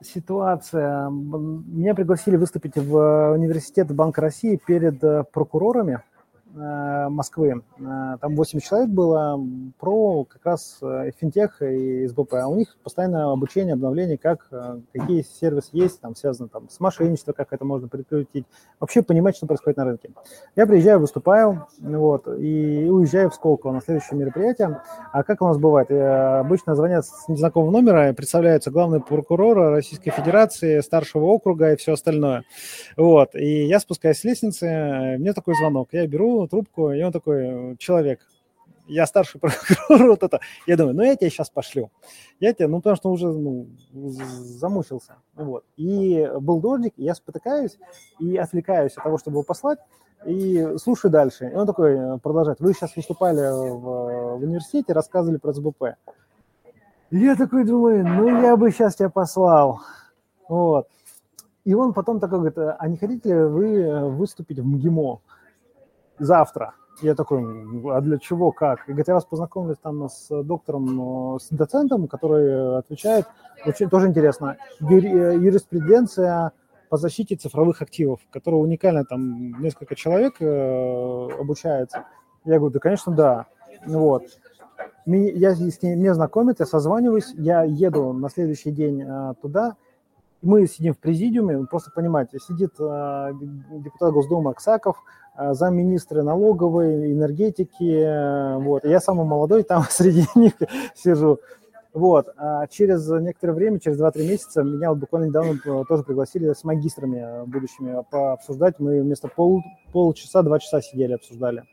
[0.00, 1.08] ситуация.
[1.08, 6.13] Меня пригласили выступить в университет Банка России перед э, прокурорами Э,
[6.54, 7.62] Москвы.
[7.78, 9.40] Э, там 8 человек было
[9.78, 12.34] про как раз э, финтех и СБП.
[12.34, 14.48] А у них постоянное обучение, обновление, как,
[14.92, 18.46] какие сервисы есть, там связано там, с мошенничеством, как это можно прекратить.
[18.78, 20.10] Вообще понимать, что происходит на рынке.
[20.54, 24.80] Я приезжаю, выступаю, вот, и уезжаю в Сколково на следующее мероприятие.
[25.12, 25.90] А как у нас бывает?
[25.90, 32.44] Обычно звонят с незнакомого номера, представляются главный прокурор Российской Федерации, старшего округа и все остальное.
[32.96, 35.88] Вот, и я спускаюсь с лестницы, мне такой звонок.
[35.92, 38.20] Я беру, трубку, и он такой, человек,
[38.86, 40.40] я старший прокурор, вот это.
[40.66, 41.90] Я думаю, ну я тебе сейчас пошлю.
[42.40, 45.16] Я тебе, ну потому что уже ну, замучился.
[45.34, 45.64] Вот.
[45.76, 47.78] И был дождик, я спотыкаюсь
[48.18, 49.78] и отвлекаюсь от того, чтобы его послать,
[50.26, 51.50] и слушаю дальше.
[51.50, 52.60] И он такой э, продолжает.
[52.60, 55.96] Вы сейчас выступали в, в университете, рассказывали про СБП.
[57.10, 59.80] Я такой думаю, ну я бы сейчас тебя послал.
[60.48, 60.88] Вот.
[61.64, 65.20] И он потом такой говорит, а не хотите ли вы выступить в МГИМО?
[66.18, 66.74] Завтра.
[67.02, 67.42] Я такой,
[67.92, 68.88] а для чего, как?
[68.88, 73.26] И говорит, я вас познакомлю там с доктором, с доцентом, который отвечает,
[73.66, 76.52] очень тоже интересно, юриспруденция
[76.88, 82.04] по защите цифровых активов, которая уникальна, там несколько человек э, обучается.
[82.44, 83.46] Я говорю, да, конечно, да.
[83.86, 84.22] Вот.
[85.06, 89.76] я с ней не знакомит, я созваниваюсь, я еду на следующий день а, туда,
[90.44, 95.02] мы сидим в президиуме, просто понимаете, сидит а, депутат Госдумы Аксаков,
[95.34, 100.52] а, замминистра налоговой, энергетики, вот, я самый молодой там среди них
[100.94, 101.40] сижу,
[101.92, 106.62] вот, а через некоторое время, через 2-3 месяца, меня вот буквально недавно тоже пригласили с
[106.62, 111.64] магистрами будущими пообсуждать, мы вместо пол, полчаса, два часа сидели, обсуждали,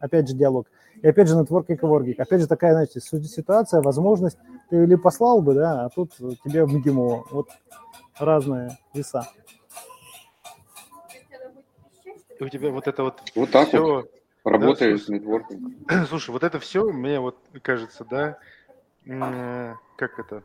[0.00, 0.66] опять же диалог.
[1.02, 2.18] И опять же нетворк и коворкинг.
[2.18, 4.36] Опять же такая, знаете, ситуация, возможность,
[4.68, 6.12] ты или послал бы, да, а тут
[6.44, 7.24] тебе в МГИМО.
[7.30, 7.48] Вот
[8.18, 9.26] разные веса.
[12.38, 14.10] И у тебя вот это вот Вот так все, вот
[14.44, 15.90] работает да, нетворкинг.
[16.08, 18.38] Слушай, вот это все, мне вот кажется, да,
[19.96, 20.42] как это?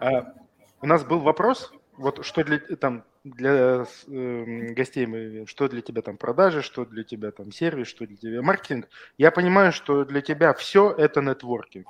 [0.00, 0.34] А,
[0.82, 6.02] у нас был вопрос, вот что для там для э, гостей мы, что для тебя
[6.02, 8.88] там продажи, что для тебя там сервис, что для тебя маркетинг.
[9.18, 11.88] Я понимаю, что для тебя все это нетворкинг.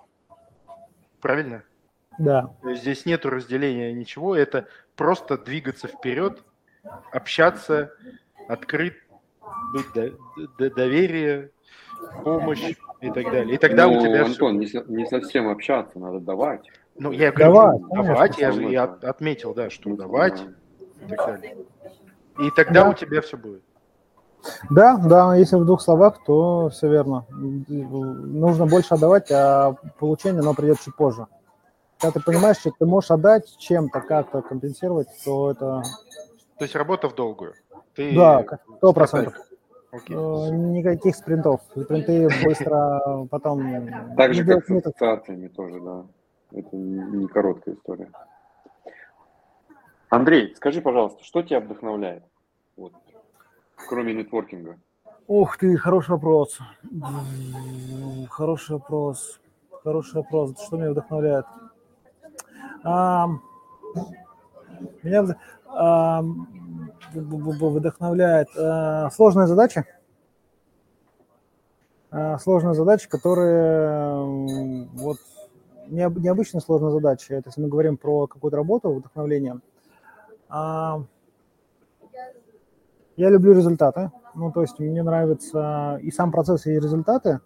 [1.21, 1.63] Правильно?
[2.19, 2.51] Да.
[2.65, 6.43] Здесь нет разделения ничего, это просто двигаться вперед,
[7.13, 7.93] общаться,
[8.49, 8.95] открыть,
[9.73, 10.13] быть до,
[10.59, 11.51] до, доверие,
[12.25, 13.55] помощь и так далее.
[13.55, 14.25] И тогда ну, у тебя...
[14.25, 14.83] Антон, все...
[14.83, 16.71] не, не совсем общаться, надо давать.
[16.99, 20.43] Ну, я говорю, давать, давать я же я отметил, да, что ну, давать
[21.01, 21.07] да.
[21.07, 21.57] и так далее.
[22.39, 22.91] И тогда да.
[22.91, 23.63] у тебя все будет.
[24.71, 27.27] Да, да, если в двух словах, то все верно.
[27.31, 31.27] Нужно больше отдавать, а получение, оно придет чуть позже
[31.99, 35.83] когда ты понимаешь, что ты можешь отдать чем-то, как-то компенсировать, то это...
[36.59, 37.55] То есть работа в долгую?
[37.95, 38.15] Ты...
[38.15, 38.45] Да,
[38.77, 39.35] сто процентов.
[39.93, 40.49] Okay.
[40.49, 41.63] Э, никаких спринтов.
[41.71, 43.89] Спринты быстро потом...
[44.17, 46.05] Так же, как с ассоциациями тоже, да.
[46.53, 48.11] Это не короткая история.
[50.09, 52.23] Андрей, скажи, пожалуйста, что тебя вдохновляет,
[52.77, 52.93] вот,
[53.89, 54.79] кроме нетворкинга?
[55.27, 56.59] Ух ты, хороший вопрос.
[58.31, 59.41] Хороший вопрос.
[59.83, 60.55] Хороший вопрос.
[60.65, 61.47] Что меня вдохновляет?
[65.03, 65.27] Меня
[67.13, 69.87] вдохновляет а, сложная задача.
[72.11, 75.17] А, сложная задача, которая вот
[75.89, 77.35] необычная сложная задача.
[77.35, 79.61] Это если мы говорим про какую-то работу, вдохновление.
[80.49, 81.01] Я
[83.17, 84.13] люблю результаты.
[84.35, 87.41] Ну, то есть мне нравится и сам процесс, и результаты.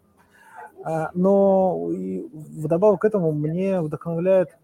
[0.85, 4.59] А, но вдобавок к этому мне вдохновляет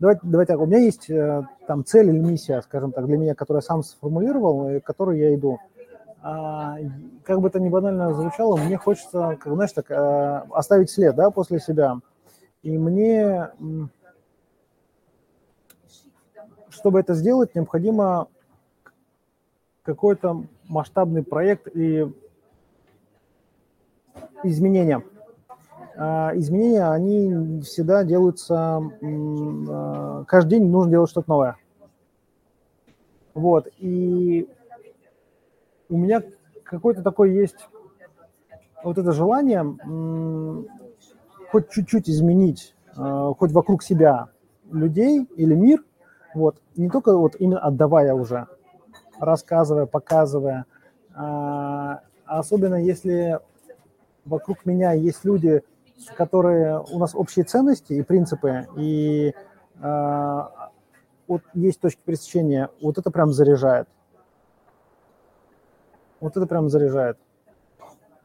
[0.00, 3.34] Давайте, давайте так, у меня есть э, там цель или миссия, скажем так, для меня,
[3.34, 5.58] которую я сам сформулировал, и к которой я иду.
[6.22, 6.78] А,
[7.22, 11.30] как бы это ни банально звучало, мне хочется, как знаешь, так, э, оставить след, да,
[11.30, 11.98] после себя.
[12.62, 13.50] И мне,
[16.70, 18.28] чтобы это сделать, необходимо
[19.82, 22.10] какой-то масштабный проект и
[24.44, 25.02] изменения.
[26.02, 31.56] А, изменения, они всегда делаются, а, каждый день нужно делать что-то новое.
[33.34, 34.48] Вот, и
[35.90, 36.22] у меня
[36.64, 37.68] какое-то такое есть
[38.82, 39.62] вот это желание
[41.50, 44.28] хоть чуть-чуть изменить, а, хоть вокруг себя
[44.72, 45.84] людей или мир,
[46.32, 48.46] вот, не только вот именно отдавая уже,
[49.18, 50.64] рассказывая, показывая,
[51.14, 53.38] а особенно если
[54.24, 55.62] вокруг меня есть люди,
[56.16, 59.34] которые у нас общие ценности и принципы, и
[59.80, 60.40] э,
[61.26, 63.88] вот есть точки пересечения, вот это прям заряжает.
[66.20, 67.18] Вот это прям заряжает.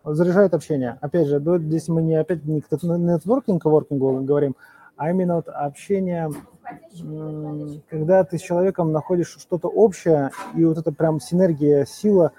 [0.04, 0.98] Заряжает общение.
[1.02, 4.56] Опять же, здесь мы не опять не нетворкинг, воркингу говорим,
[4.98, 6.32] а именно вот общение,
[7.90, 12.32] когда ты с человеком находишь что-то общее, и вот это прям синергия, сила,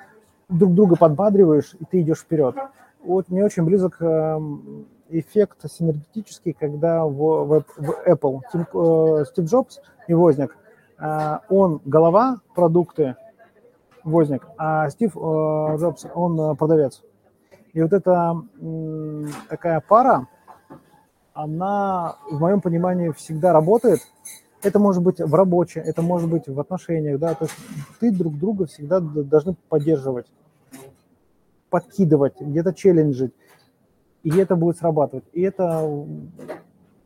[0.49, 2.55] друг друга подбадриваешь, и ты идешь вперед.
[3.03, 9.45] Вот мне очень близок эм, эффект синергетический, когда в, в, в Apple Стив, э, Стив
[9.45, 10.57] Джобс и Возник,
[10.99, 13.17] э, он голова, продукты,
[14.05, 15.21] Возник, а Стив э,
[15.79, 17.03] Джобс, он продавец.
[17.73, 18.35] И вот эта
[19.51, 20.29] такая пара,
[21.35, 24.01] она, в моем понимании, всегда работает.
[24.63, 27.55] Это может быть в рабочем, это может быть в отношениях, да, то есть
[28.01, 30.27] ты друг друга всегда должны поддерживать,
[31.69, 33.35] подкидывать, где-то челленджить
[34.27, 35.25] и это будет срабатывать.
[35.33, 35.89] И это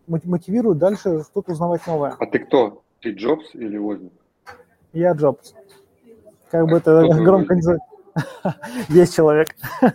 [0.07, 2.17] мотивирует дальше что-то узнавать новое.
[2.19, 2.83] А ты кто?
[3.01, 4.13] Ты Джобс или Возник?
[4.95, 5.55] Я Джобс.
[6.51, 7.83] Как бы это громко не звучит.
[8.89, 9.49] Есть человек,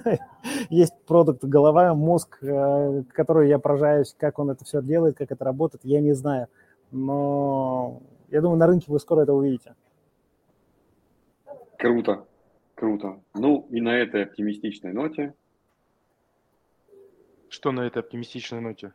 [0.69, 5.43] есть продукт, голова, мозг, э, который я поражаюсь, как он это все делает, как это
[5.43, 6.47] работает, я не знаю.
[6.91, 9.75] Но я думаю, на рынке вы скоро это увидите.
[11.77, 12.23] Круто,
[12.75, 13.19] круто.
[13.33, 15.33] Ну и на этой оптимистичной ноте
[17.55, 18.93] что на этой оптимистичной ноте?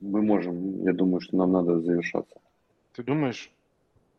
[0.00, 2.40] мы можем, я думаю, что нам надо завершаться.
[2.94, 3.50] Ты думаешь?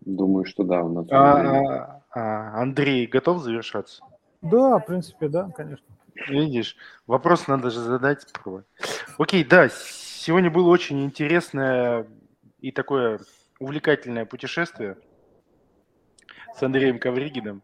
[0.01, 0.81] Думаю, что да.
[0.83, 4.03] У нас а, а, а, Андрей готов завершаться?
[4.41, 5.85] Да, в принципе, да, конечно.
[6.27, 6.75] Видишь,
[7.07, 8.25] вопрос надо же задать.
[9.17, 12.07] Окей, да, сегодня было очень интересное
[12.59, 13.19] и такое
[13.59, 14.97] увлекательное путешествие
[16.55, 17.61] с Андреем Ковригиным.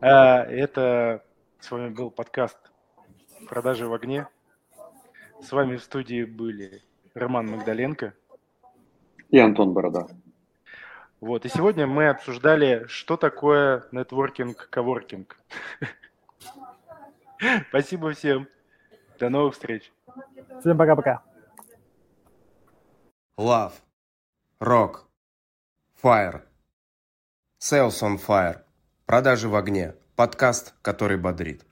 [0.00, 1.24] А, это
[1.58, 2.58] с вами был подкаст
[3.48, 4.28] «Продажи в огне».
[5.46, 6.82] С вами в студии были
[7.14, 8.14] Роман Магдаленко
[9.30, 10.08] и Антон Борода.
[11.20, 15.38] Вот, и сегодня мы обсуждали, что такое нетворкинг, коворкинг.
[17.68, 18.48] Спасибо всем.
[19.20, 19.92] До новых встреч.
[20.58, 21.22] Всем пока-пока.
[23.38, 23.74] Love.
[24.58, 25.04] Rock.
[26.02, 26.42] Fire.
[27.60, 28.64] Sales on Fire.
[29.04, 29.94] Продажи в огне.
[30.16, 31.64] Подкаст, который бодрит.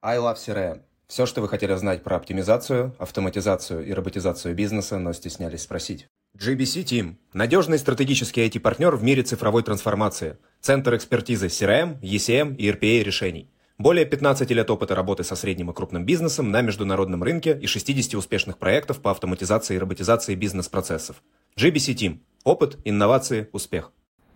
[0.00, 0.89] I Love CRM.
[1.10, 6.06] Все, что вы хотели знать про оптимизацию, автоматизацию и роботизацию бизнеса, но стеснялись спросить.
[6.38, 10.36] GBC Team– надежный стратегический IT-партнер в мире цифровой трансформации.
[10.60, 13.50] Центр экспертизы CRM, ECM и RPA решений.
[13.76, 18.14] Более 15 лет опыта работы со средним и крупным бизнесом на международном рынке и 60
[18.14, 21.24] успешных проектов по автоматизации и роботизации бизнес-процессов.
[21.56, 23.90] GBC Team– опыт, инновации, успех.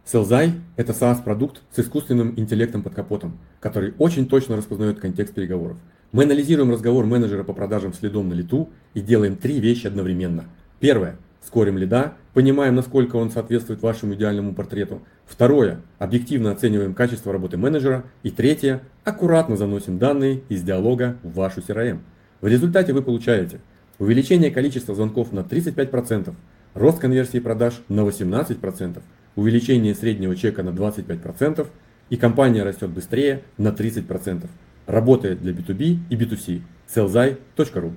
[0.05, 5.79] Селзай– это SaaS-продукт с искусственным интеллектом под капотом, который очень точно распознает контекст переговоров.
[6.15, 10.45] Мы анализируем разговор менеджера по продажам следом на лету и делаем три вещи одновременно.
[10.79, 15.03] Первое– скорим лида, понимаем, насколько он соответствует вашему идеальному портрету.
[15.27, 18.05] Второе– объективно оцениваем качество работы менеджера.
[18.23, 21.99] И третье– аккуратно заносим данные из диалога в вашу CRM.
[22.41, 23.59] В результате вы получаете
[23.99, 26.33] увеличение количества звонков на 35%,
[26.75, 29.03] рост конверсии продаж на 18%,
[29.35, 31.67] увеличение среднего чека на 25%
[32.11, 34.47] и компания растет быстрее на 30%.
[34.87, 36.63] Работает для B2B и B2C.
[36.87, 37.93] sellzai.ru